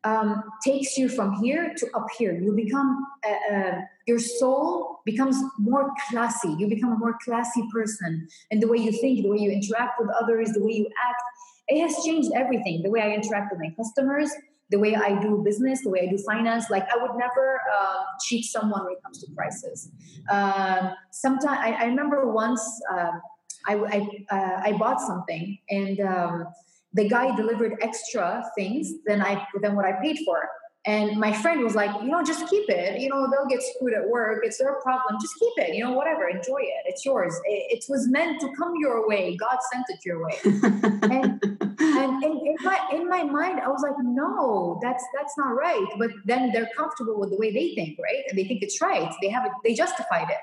[0.06, 2.32] um, takes you from here to up here.
[2.38, 6.54] You become, uh, uh, your soul becomes more classy.
[6.58, 8.28] You become a more classy person.
[8.50, 11.22] And the way you think, the way you interact with others, the way you act,
[11.68, 12.82] it has changed everything.
[12.82, 14.30] The way I interact with my customers,
[14.70, 16.70] the way I do business, the way I do finance.
[16.70, 19.90] Like I would never uh, cheat someone when it comes to prices.
[20.30, 22.62] Um, Sometimes I, I, remember once
[22.92, 23.20] um,
[23.66, 23.98] I I,
[24.36, 26.46] uh, I, bought something and um,
[26.92, 30.48] the guy delivered extra things than I than what I paid for.
[30.86, 33.00] And my friend was like, you know, just keep it.
[33.00, 34.44] You know, they'll get screwed at work.
[34.44, 35.18] It's their problem.
[35.20, 35.74] Just keep it.
[35.74, 36.28] You know, whatever.
[36.28, 36.82] Enjoy it.
[36.84, 37.34] It's yours.
[37.44, 39.36] It, it was meant to come your way.
[39.36, 40.38] God sent it your way.
[40.44, 41.42] and
[41.80, 45.86] and in, in, my in my mind, I was like, no, that's that's not right.
[45.98, 48.22] But then they're comfortable with the way they think, right?
[48.28, 49.12] And they think it's right.
[49.20, 49.52] They have it.
[49.64, 50.38] They justified it.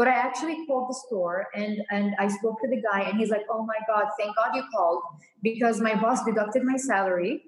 [0.00, 3.28] But I actually called the store and and I spoke to the guy, and he's
[3.28, 5.02] like, oh my God, thank God you called
[5.42, 7.42] because my boss deducted my salary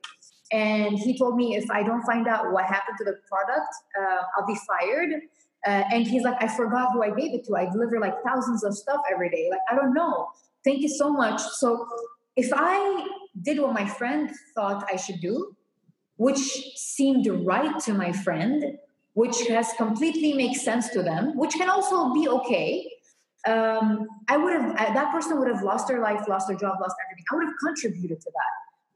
[0.53, 4.23] and he told me if I don't find out what happened to the product, uh,
[4.37, 5.13] I'll be fired.
[5.67, 7.57] Uh, and he's like, I forgot who I gave it to.
[7.57, 9.49] I deliver like thousands of stuff every day.
[9.51, 10.29] Like, I don't know.
[10.63, 11.41] Thank you so much.
[11.41, 11.87] So,
[12.37, 13.07] if I
[13.41, 15.57] did what my friend thought I should do,
[16.17, 16.43] which
[16.77, 18.77] seemed right to my friend,
[19.15, 22.91] which has completely makes sense to them, which can also be okay,
[23.47, 26.97] um, I would have, that person would have lost their life, lost their job, lost
[27.05, 27.25] everything.
[27.31, 28.53] I would have contributed to that.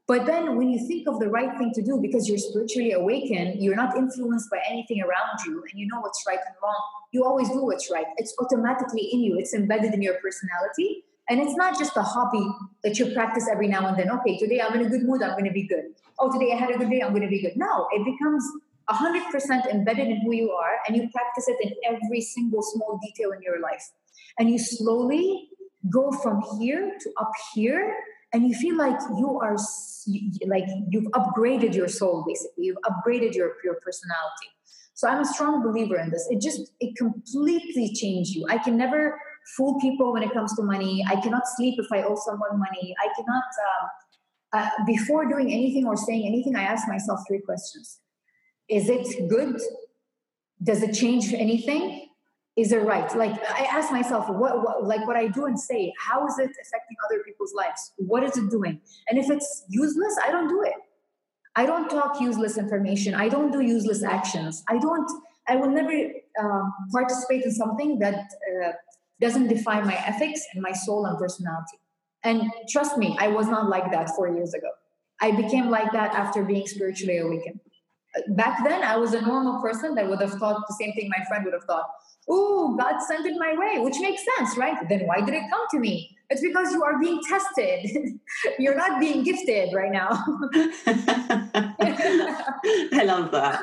[0.07, 3.61] But then when you think of the right thing to do because you're spiritually awakened,
[3.61, 7.25] you're not influenced by anything around you and you know what's right and wrong, you
[7.25, 8.05] always do what's right.
[8.15, 11.03] It's automatically in you, it's embedded in your personality.
[11.29, 12.47] And it's not just a hobby
[12.85, 14.09] that you practice every now and then.
[14.09, 15.93] Okay, today I'm in a good mood, I'm going to be good.
[16.19, 17.57] Oh, today I had a good day, I'm going to be good.
[17.57, 18.49] No, it becomes
[18.89, 23.31] 100% embedded in who you are and you practice it in every single small detail
[23.31, 23.83] in your life.
[24.39, 25.49] And you slowly
[25.91, 27.95] go from here to up here
[28.33, 29.55] and you feel like you are
[30.47, 32.65] like you've upgraded your soul basically.
[32.65, 34.49] You've upgraded your your personality.
[34.93, 36.25] So i'm a strong believer in this.
[36.29, 38.45] It just it completely changed you.
[38.49, 39.19] I can never
[39.55, 41.05] fool people when it comes to money.
[41.07, 42.95] I cannot sleep if i owe someone money.
[42.99, 43.89] I cannot um,
[44.53, 47.99] uh, before doing anything or saying anything i ask myself three questions
[48.69, 49.59] is it good?
[50.61, 52.09] Does it change anything?
[52.55, 53.15] Is it right?
[53.15, 56.49] Like i ask myself what, what, like what i do and say how is it
[56.49, 57.93] affecting other people's lives?
[57.97, 58.81] What is it doing?
[59.07, 60.73] And if it's useless i don't do it.
[61.55, 63.15] I don't talk useless information.
[63.15, 64.63] I don't do useless actions.
[64.67, 65.09] I don't
[65.47, 65.93] i will never
[66.41, 68.71] um, participate in something that uh,
[69.21, 71.77] doesn't define my ethics and my soul and personality.
[72.23, 74.71] And trust me i was not like that four years ago.
[75.21, 77.59] I became like that after being spiritually awakened
[78.29, 81.23] back then i was a normal person that would have thought the same thing my
[81.25, 81.87] friend would have thought
[82.29, 84.75] oh, God sent it my way, which makes sense, right?
[84.89, 86.17] Then why did it come to me?
[86.29, 88.19] It's because you are being tested.
[88.59, 90.09] You're not being gifted right now.
[92.93, 93.61] I love that.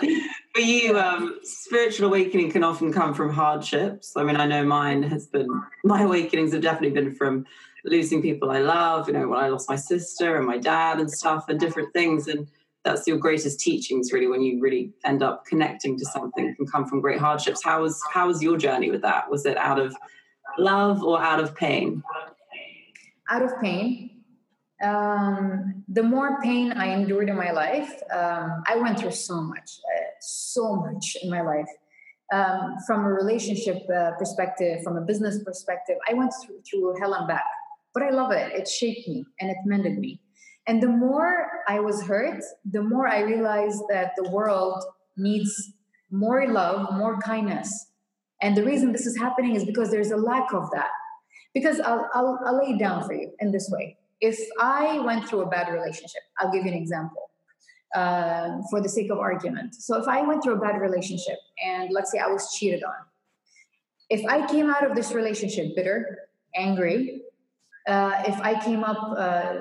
[0.55, 4.17] For you, um, spiritual awakening can often come from hardships.
[4.17, 5.49] I mean, I know mine has been,
[5.85, 7.45] my awakenings have definitely been from
[7.85, 11.11] losing people I love, you know, when I lost my sister and my dad and
[11.11, 12.29] stuff and different things.
[12.29, 12.49] And
[12.85, 16.87] that's your greatest teachings really when you really end up connecting to something can come
[16.87, 17.65] from great hardships.
[17.65, 19.31] How was how was your journey with that?
[19.31, 19.97] Was it out of
[20.59, 22.03] love or out of pain?
[23.31, 24.11] Out of pain.
[24.83, 29.79] Um, the more pain i endured in my life um, i went through so much
[29.95, 31.69] uh, so much in my life.
[32.33, 37.15] Um, from a relationship uh, perspective from a business perspective i went through, through hell
[37.15, 37.45] and back
[37.95, 38.53] but i love it.
[38.53, 40.21] It shaped me and it mended me
[40.67, 44.83] and the more I was hurt, the more I realized that the world
[45.17, 45.73] needs
[46.11, 47.89] more love, more kindness.
[48.41, 50.91] And the reason this is happening is because there's a lack of that.
[51.53, 53.97] Because I'll, I'll, I'll lay it down for you in this way.
[54.21, 57.31] If I went through a bad relationship, I'll give you an example
[57.95, 59.75] uh, for the sake of argument.
[59.75, 62.95] So if I went through a bad relationship and let's say I was cheated on,
[64.09, 66.19] if I came out of this relationship bitter,
[66.57, 67.23] angry,
[67.87, 69.57] uh, if I came up uh,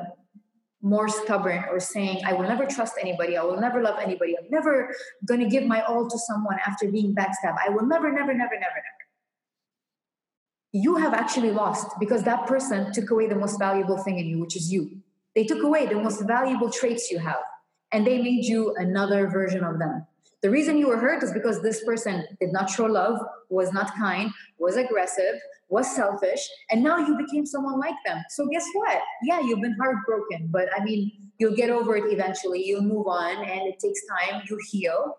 [0.84, 4.50] more stubborn or saying, I will never trust anybody, I will never love anybody, I'm
[4.50, 4.94] never
[5.26, 8.54] going to give my all to someone after being backstabbed, I will never, never, never,
[8.54, 9.02] never, never.
[10.74, 14.40] You have actually lost because that person took away the most valuable thing in you,
[14.40, 14.92] which is you.
[15.36, 17.42] They took away the most valuable traits you have
[17.92, 20.06] and they made you another version of them.
[20.44, 23.18] The reason you were hurt is because this person did not show love,
[23.50, 24.30] was not kind,
[24.60, 25.36] was aggressive,
[25.70, 28.22] was selfish, and now you became someone like them.
[28.30, 29.02] So guess what?
[29.24, 32.62] Yeah, you've been heartbroken, but I mean, you'll get over it eventually.
[32.62, 34.42] You'll move on, and it takes time.
[34.50, 35.18] You heal.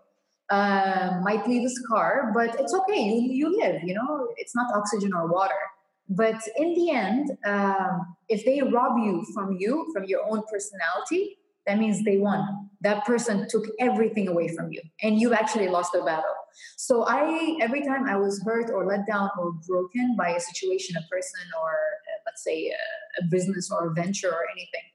[0.50, 3.02] Uh, might leave a scar, but it's okay.
[3.08, 3.82] You you live.
[3.82, 5.62] You know, it's not oxygen or water.
[6.10, 11.38] But in the end, um, if they rob you from you, from your own personality,
[11.66, 12.70] that means they won.
[12.80, 16.34] That person took everything away from you and you've actually lost the battle.
[16.76, 20.96] So I every time I was hurt or let down or broken by a situation,
[20.96, 24.86] a person or uh, let's say a, a business or a venture or anything,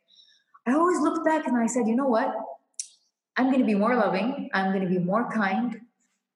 [0.67, 2.34] I always looked back and I said, you know what?
[3.38, 4.49] I'm going to be more loving.
[4.53, 5.80] I'm going to be more kind.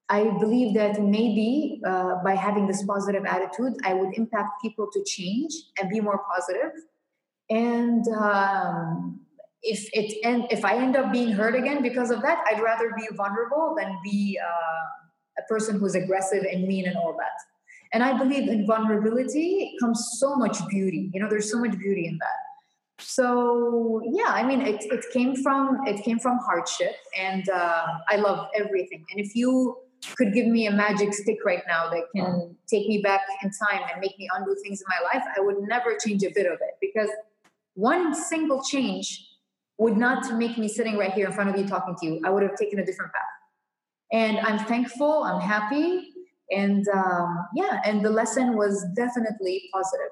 [0.10, 5.04] I believe that maybe uh, by having this positive attitude, I would impact people to
[5.06, 6.72] change and be more positive.
[7.50, 9.22] And um,
[9.64, 12.92] if it and if I end up being hurt again because of that, I'd rather
[12.96, 17.40] be vulnerable than be uh, a person who's aggressive and mean and all that.
[17.94, 21.10] And I believe in vulnerability comes so much beauty.
[21.14, 23.04] You know, there's so much beauty in that.
[23.04, 28.18] So yeah, I mean, it, it came from it came from hardship, and uh, I
[28.18, 29.06] love everything.
[29.12, 29.78] And if you
[30.18, 33.82] could give me a magic stick right now that can take me back in time
[33.90, 36.54] and make me undo things in my life, I would never change a bit of
[36.54, 37.10] it because
[37.76, 39.30] one single change
[39.78, 42.22] would not make me sitting right here in front of you talking to you.
[42.26, 43.22] I would have taken a different path.
[44.12, 46.14] And I'm thankful, I'm happy.
[46.52, 50.12] And um, yeah, and the lesson was definitely positive.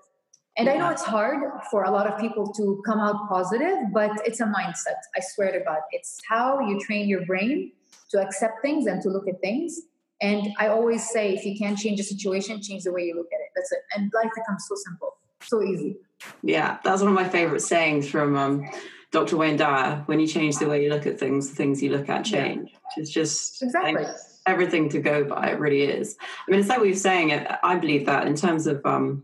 [0.57, 1.39] And I know it's hard
[1.70, 4.99] for a lot of people to come out positive, but it's a mindset.
[5.16, 5.80] I swear to God.
[5.91, 7.72] It's how you train your brain
[8.09, 9.80] to accept things and to look at things.
[10.22, 13.30] And I always say, if you can't change a situation, change the way you look
[13.34, 13.47] at it.
[13.55, 13.80] That's it.
[13.95, 15.97] And life becomes so simple, so easy.
[16.43, 18.70] Yeah, that's one of my favorite sayings from um,
[19.12, 19.38] Dr.
[19.38, 20.03] Wayne Dyer.
[20.05, 22.70] When you change the way you look at things, the things you look at change.
[22.72, 22.78] Yeah.
[22.97, 24.05] It's just exactly.
[24.45, 25.49] everything to go by.
[25.49, 26.18] It really is.
[26.47, 27.32] I mean, it's like we were saying.
[27.32, 27.47] It.
[27.64, 29.24] I believe that in terms of um,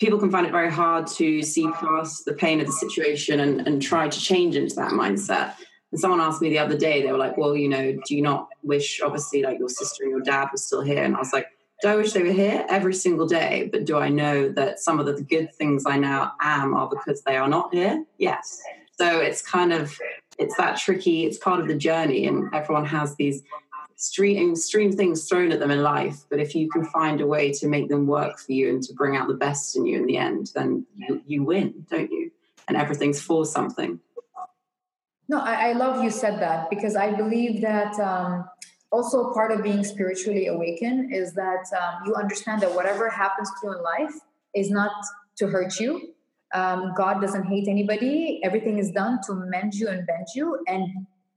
[0.00, 3.66] people can find it very hard to see past the pain of the situation and,
[3.66, 5.54] and try to change into that mindset.
[5.92, 8.22] And someone asked me the other day, they were like, well, you know, do you
[8.22, 11.04] not wish, obviously, like your sister and your dad were still here?
[11.04, 11.46] And I was like,
[11.82, 13.68] do I wish they were here every single day?
[13.70, 17.22] But do I know that some of the good things I now am are because
[17.22, 18.04] they are not here?
[18.18, 18.60] Yes.
[18.98, 19.96] So it's kind of,
[20.38, 22.26] it's that tricky, it's part of the journey.
[22.26, 23.42] And everyone has these
[23.94, 26.24] extreme, things thrown at them in life.
[26.28, 28.92] But if you can find a way to make them work for you and to
[28.94, 32.30] bring out the best in you in the end, then you, you win, don't you?
[32.68, 34.00] And everything's for something.
[35.28, 38.44] No, I, I, love you said that because I believe that um,
[38.92, 43.68] also part of being spiritually awakened is that um, you understand that whatever happens to
[43.68, 44.14] you in life
[44.54, 44.92] is not
[45.36, 46.13] to hurt you.
[46.54, 48.40] Um, God doesn't hate anybody.
[48.44, 50.58] Everything is done to mend you and bend you.
[50.68, 50.88] And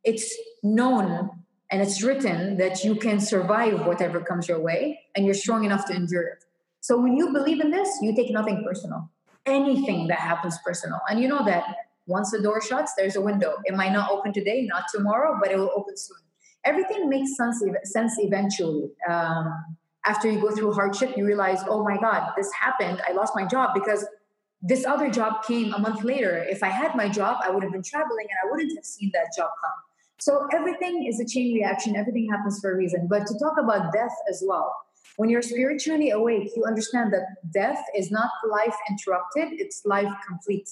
[0.03, 1.29] it's known
[1.69, 5.85] and it's written that you can survive whatever comes your way and you're strong enough
[5.87, 6.45] to endure it.
[6.79, 9.09] So when you believe in this, you take nothing personal.
[9.45, 10.99] Anything that happens personal.
[11.09, 11.63] And you know that
[12.05, 13.55] once the door shuts, there's a window.
[13.65, 16.17] It might not open today, not tomorrow, but it will open soon.
[16.63, 18.89] Everything makes sense, sense eventually.
[19.09, 23.01] Um, after you go through hardship, you realize, oh my God, this happened.
[23.07, 24.05] I lost my job because
[24.61, 26.45] this other job came a month later.
[26.49, 29.11] If I had my job, I would have been traveling and I wouldn't have seen
[29.13, 29.73] that job come.
[30.19, 31.95] So everything is a chain reaction.
[31.95, 33.07] Everything happens for a reason.
[33.07, 34.75] But to talk about death as well,
[35.17, 40.69] when you're spiritually awake, you understand that death is not life interrupted, it's life complete.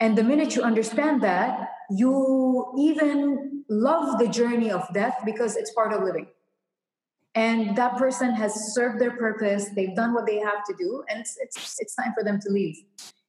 [0.00, 5.72] And the minute you understand that, you even love the journey of death because it's
[5.72, 6.26] part of living.
[7.34, 11.20] And that person has served their purpose, they've done what they have to do, and
[11.20, 12.76] it's, it's, it's time for them to leave.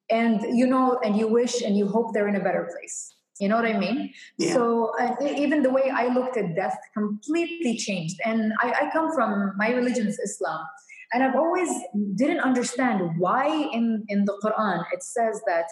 [0.09, 3.15] And you know, and you wish and you hope they're in a better place.
[3.39, 4.13] You know what I mean?
[4.37, 4.53] Yeah.
[4.53, 8.17] So uh, even the way I looked at death completely changed.
[8.25, 10.65] And I, I come from my religion is Islam,
[11.13, 11.69] and I've always
[12.15, 15.65] didn't understand why in in the Quran it says that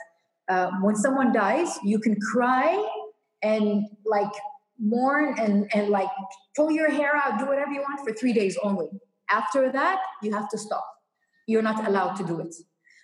[0.50, 2.84] um, when someone dies, you can cry
[3.44, 4.32] and like
[4.80, 6.10] mourn and, and like
[6.56, 8.88] pull your hair out, do whatever you want for three days only.
[9.30, 10.86] After that, you have to stop.
[11.48, 12.56] You're not allowed to do it.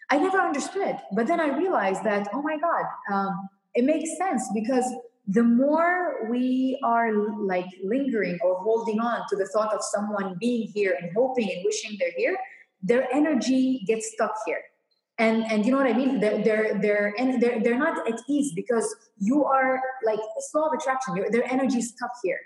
[0.09, 4.47] I never understood, but then I realized that, oh my God, um, it makes sense
[4.53, 4.85] because
[5.27, 10.67] the more we are like lingering or holding on to the thought of someone being
[10.67, 12.37] here and hoping and wishing they're here,
[12.83, 14.61] their energy gets stuck here
[15.17, 16.19] and and you know what I mean.
[16.19, 20.67] They're they're they're and they're they're not at ease because you are like it's law
[20.67, 21.15] of attraction.
[21.15, 22.39] Your, their energy is stuck here.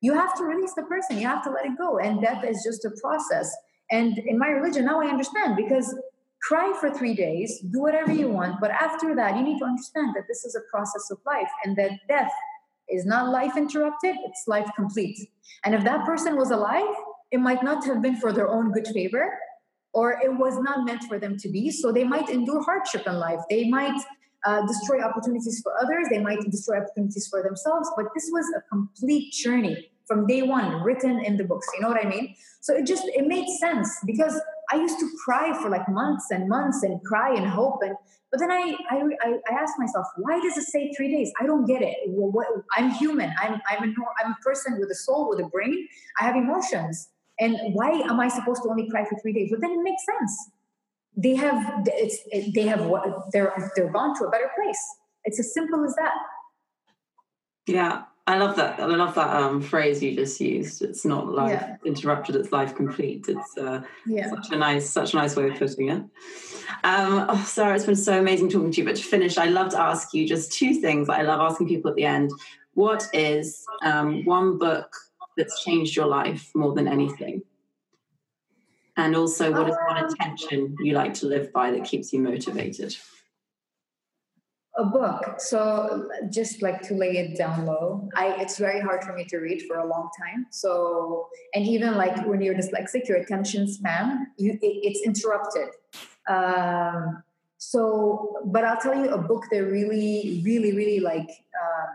[0.00, 1.18] You have to release the person.
[1.18, 3.54] You have to let it go, and death is just a process.
[3.90, 5.96] And in my religion, now I understand because
[6.42, 10.14] cry for three days, do whatever you want, but after that, you need to understand
[10.16, 12.32] that this is a process of life, and that death
[12.88, 15.18] is not life interrupted; it's life complete.
[15.64, 16.94] And if that person was alive,
[17.30, 19.38] it might not have been for their own good favor
[19.96, 21.70] or it was not meant for them to be.
[21.70, 23.40] So they might endure hardship in life.
[23.48, 23.98] They might
[24.44, 26.04] uh, destroy opportunities for others.
[26.10, 27.88] They might destroy opportunities for themselves.
[27.96, 31.66] But this was a complete journey from day one, written in the books.
[31.74, 32.34] You know what I mean?
[32.60, 34.38] So it just it made sense because
[34.70, 37.96] I used to cry for like months and months and cry and hope and.
[38.32, 38.96] But then I, I,
[39.48, 41.32] I asked myself, why does it say three days?
[41.40, 41.96] I don't get it.
[42.08, 43.32] Well, what, I'm human.
[43.40, 45.86] I'm, I'm, a, I'm a person with a soul, with a brain.
[46.20, 47.08] I have emotions.
[47.38, 49.50] And why am I supposed to only cry for three days?
[49.50, 50.50] But then it makes sense.
[51.16, 52.18] They have it's
[52.54, 52.80] they have
[53.32, 54.82] they're they're gone to a better place.
[55.24, 56.12] It's as simple as that.
[57.66, 58.80] Yeah, I love that.
[58.80, 60.82] I love that um, phrase you just used.
[60.82, 61.76] It's not life yeah.
[61.84, 63.26] interrupted; it's life complete.
[63.28, 64.30] It's uh, yeah.
[64.30, 66.02] such a nice, such a nice way of putting it.
[66.82, 68.84] Um, oh, Sarah, it's been so amazing talking to you.
[68.84, 71.08] But to finish, I love to ask you just two things.
[71.08, 72.32] I love asking people at the end.
[72.74, 74.92] What is um, one book
[75.36, 77.42] that's changed your life more than anything?
[78.96, 82.96] And also, what is one intention you like to live by that keeps you motivated?
[84.76, 89.14] a book so just like to lay it down low i it's very hard for
[89.14, 93.16] me to read for a long time so and even like when you're dyslexic your
[93.18, 95.68] attention span you it, it's interrupted
[96.28, 97.22] um,
[97.56, 101.88] so but i'll tell you a book that really really really like um,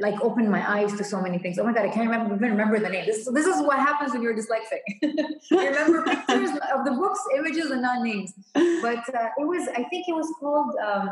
[0.00, 1.58] like opened my eyes to so many things.
[1.58, 3.06] Oh my god, I can't remember even remember the name.
[3.06, 4.82] This this is what happens when you're dyslexic.
[5.02, 8.32] you remember pictures of the books, images, and not names.
[8.54, 11.10] But uh, it was I think it was called um,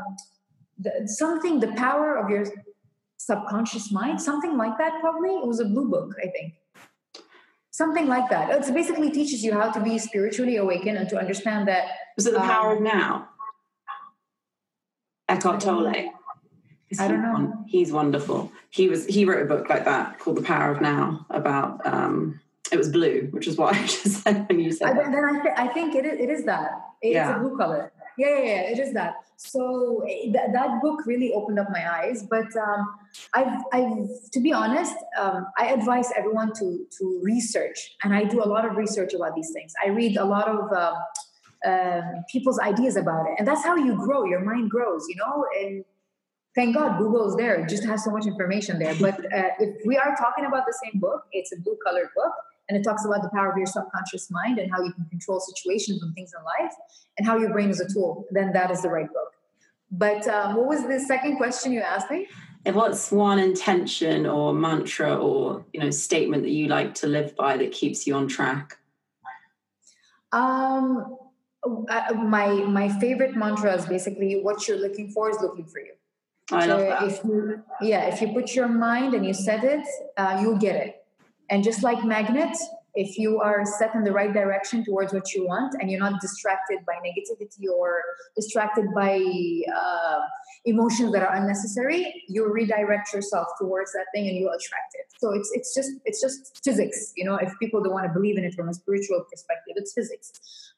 [0.79, 2.47] the, something the power of your
[3.19, 5.01] subconscious mind, something like that.
[5.01, 6.55] Probably it was a blue book, I think.
[7.71, 8.51] Something like that.
[8.51, 11.89] It basically teaches you how to be spiritually awakened and to understand that.
[12.17, 13.29] Was it the power um, of now?
[15.29, 16.13] Eckhart Tolle.
[17.01, 17.65] I don't know.
[17.67, 18.53] He's wonderful.
[18.71, 22.41] He was he wrote a book like that called The Power of Now about um
[22.73, 24.99] it was blue, which is what I just said when you said.
[24.99, 26.71] I, then I, th- I think it is, it is that.
[27.03, 27.37] It's yeah.
[27.37, 27.93] a blue color.
[28.19, 28.61] Yeah, yeah, yeah.
[28.63, 29.15] It is that.
[29.37, 32.25] So th- that book really opened up my eyes.
[32.29, 32.95] But um,
[33.35, 38.43] I've, I've, to be honest, um, I advise everyone to to research, and I do
[38.43, 39.73] a lot of research about these things.
[39.85, 40.73] I read a lot of.
[40.73, 40.95] Uh,
[41.65, 45.47] uh, people's ideas about it and that's how you grow your mind grows you know
[45.61, 45.85] and
[46.55, 47.55] thank God Google is there.
[47.57, 48.95] It just has so much information there.
[49.01, 52.33] But uh, if we are talking about the same book, it's a blue colored book.
[52.69, 55.41] And it talks about the power of your subconscious mind and how you can control
[55.41, 56.73] situations and things in life
[57.19, 58.25] and how your brain is a tool.
[58.31, 59.33] Then that is the right book.
[59.91, 62.29] But um, what was the second question you asked me?
[62.65, 67.57] What's one intention or mantra or you know statement that you like to live by
[67.57, 68.79] that keeps you on track?
[70.31, 71.17] Um,
[71.91, 75.93] uh, my my favorite mantra is basically what you're looking for is looking for you.
[76.51, 77.03] I love that.
[77.05, 79.87] If you, yeah, if you put your mind and you set it,
[80.17, 80.97] uh, you'll get it.
[81.51, 85.47] And just like magnets, if you are set in the right direction towards what you
[85.47, 88.03] want and you're not distracted by negativity or
[88.37, 89.17] distracted by
[89.75, 90.21] uh,
[90.67, 95.07] emotions that are unnecessary you redirect yourself towards that thing and you will attract it
[95.19, 98.37] so it's it's just it's just physics you know if people don't want to believe
[98.37, 100.33] in it from a spiritual perspective it's physics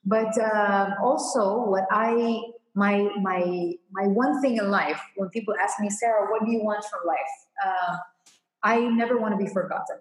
[0.05, 2.41] but um, also what i
[2.75, 6.63] my my my one thing in life when people ask me sarah what do you
[6.63, 7.35] want from life?
[7.65, 7.97] Uh,
[8.63, 9.99] i never want to be forgotten.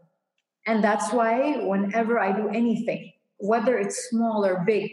[0.65, 4.89] And that's why whenever i do anything whether it's small or big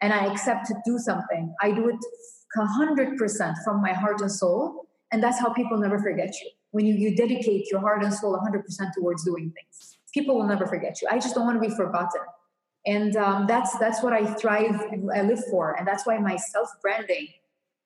[0.00, 1.96] and i accept to do something i do it
[2.56, 6.50] 100% from my heart and soul and that's how people never forget you.
[6.70, 8.64] When you, you dedicate your heart and soul 100%
[8.96, 11.08] towards doing things people will never forget you.
[11.10, 12.20] I just don't want to be forgotten
[12.86, 16.36] and um, that's that's what I thrive and I live for, and that's why my
[16.36, 17.28] self branding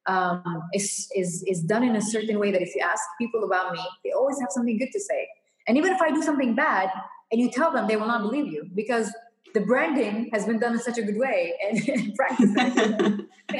[0.06, 3.72] um, is is is done in a certain way that if you ask people about
[3.72, 5.28] me, they always have something good to say.
[5.68, 6.90] And even if I do something bad
[7.30, 9.12] and you tell them, they will not believe you because
[9.54, 12.50] the branding has been done in such a good way and practice.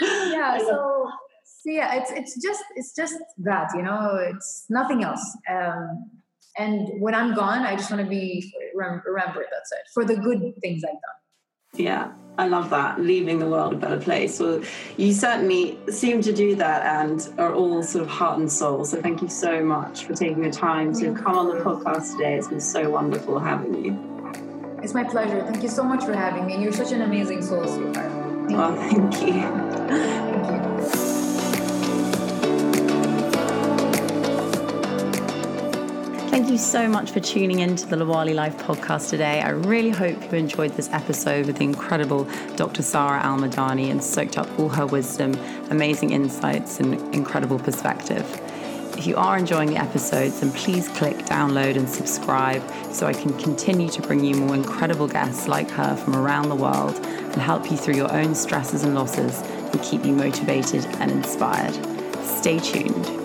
[0.00, 1.10] yeah, so,
[1.44, 5.36] so yeah, it's it's just it's just that you know, it's nothing else.
[5.50, 6.10] Um,
[6.58, 9.46] and when I'm gone, I just want to be remembered.
[9.50, 11.00] That's it for the good things I've done.
[11.74, 13.00] Yeah, I love that.
[13.00, 14.38] Leaving the world a better place.
[14.38, 14.62] Well,
[14.98, 18.84] you certainly seem to do that and are all sort of heart and soul.
[18.84, 22.36] So thank you so much for taking the time to come on the podcast today.
[22.36, 24.12] It's been so wonderful having you.
[24.82, 25.42] It's my pleasure.
[25.46, 26.62] Thank you so much for having me.
[26.62, 28.12] You're such an amazing soul, sweetheart.
[28.48, 29.10] Thank oh, you.
[29.10, 30.31] thank you.
[36.32, 39.42] Thank you so much for tuning in to the Lawali Life podcast today.
[39.42, 42.26] I really hope you enjoyed this episode with the incredible
[42.56, 42.80] Dr.
[42.80, 45.34] Sarah Almadani and soaked up all her wisdom,
[45.68, 48.24] amazing insights, and incredible perspective.
[48.96, 52.62] If you are enjoying the episodes, then please click download and subscribe
[52.94, 56.56] so I can continue to bring you more incredible guests like her from around the
[56.56, 61.10] world and help you through your own stresses and losses and keep you motivated and
[61.10, 61.74] inspired.
[62.24, 63.21] Stay tuned.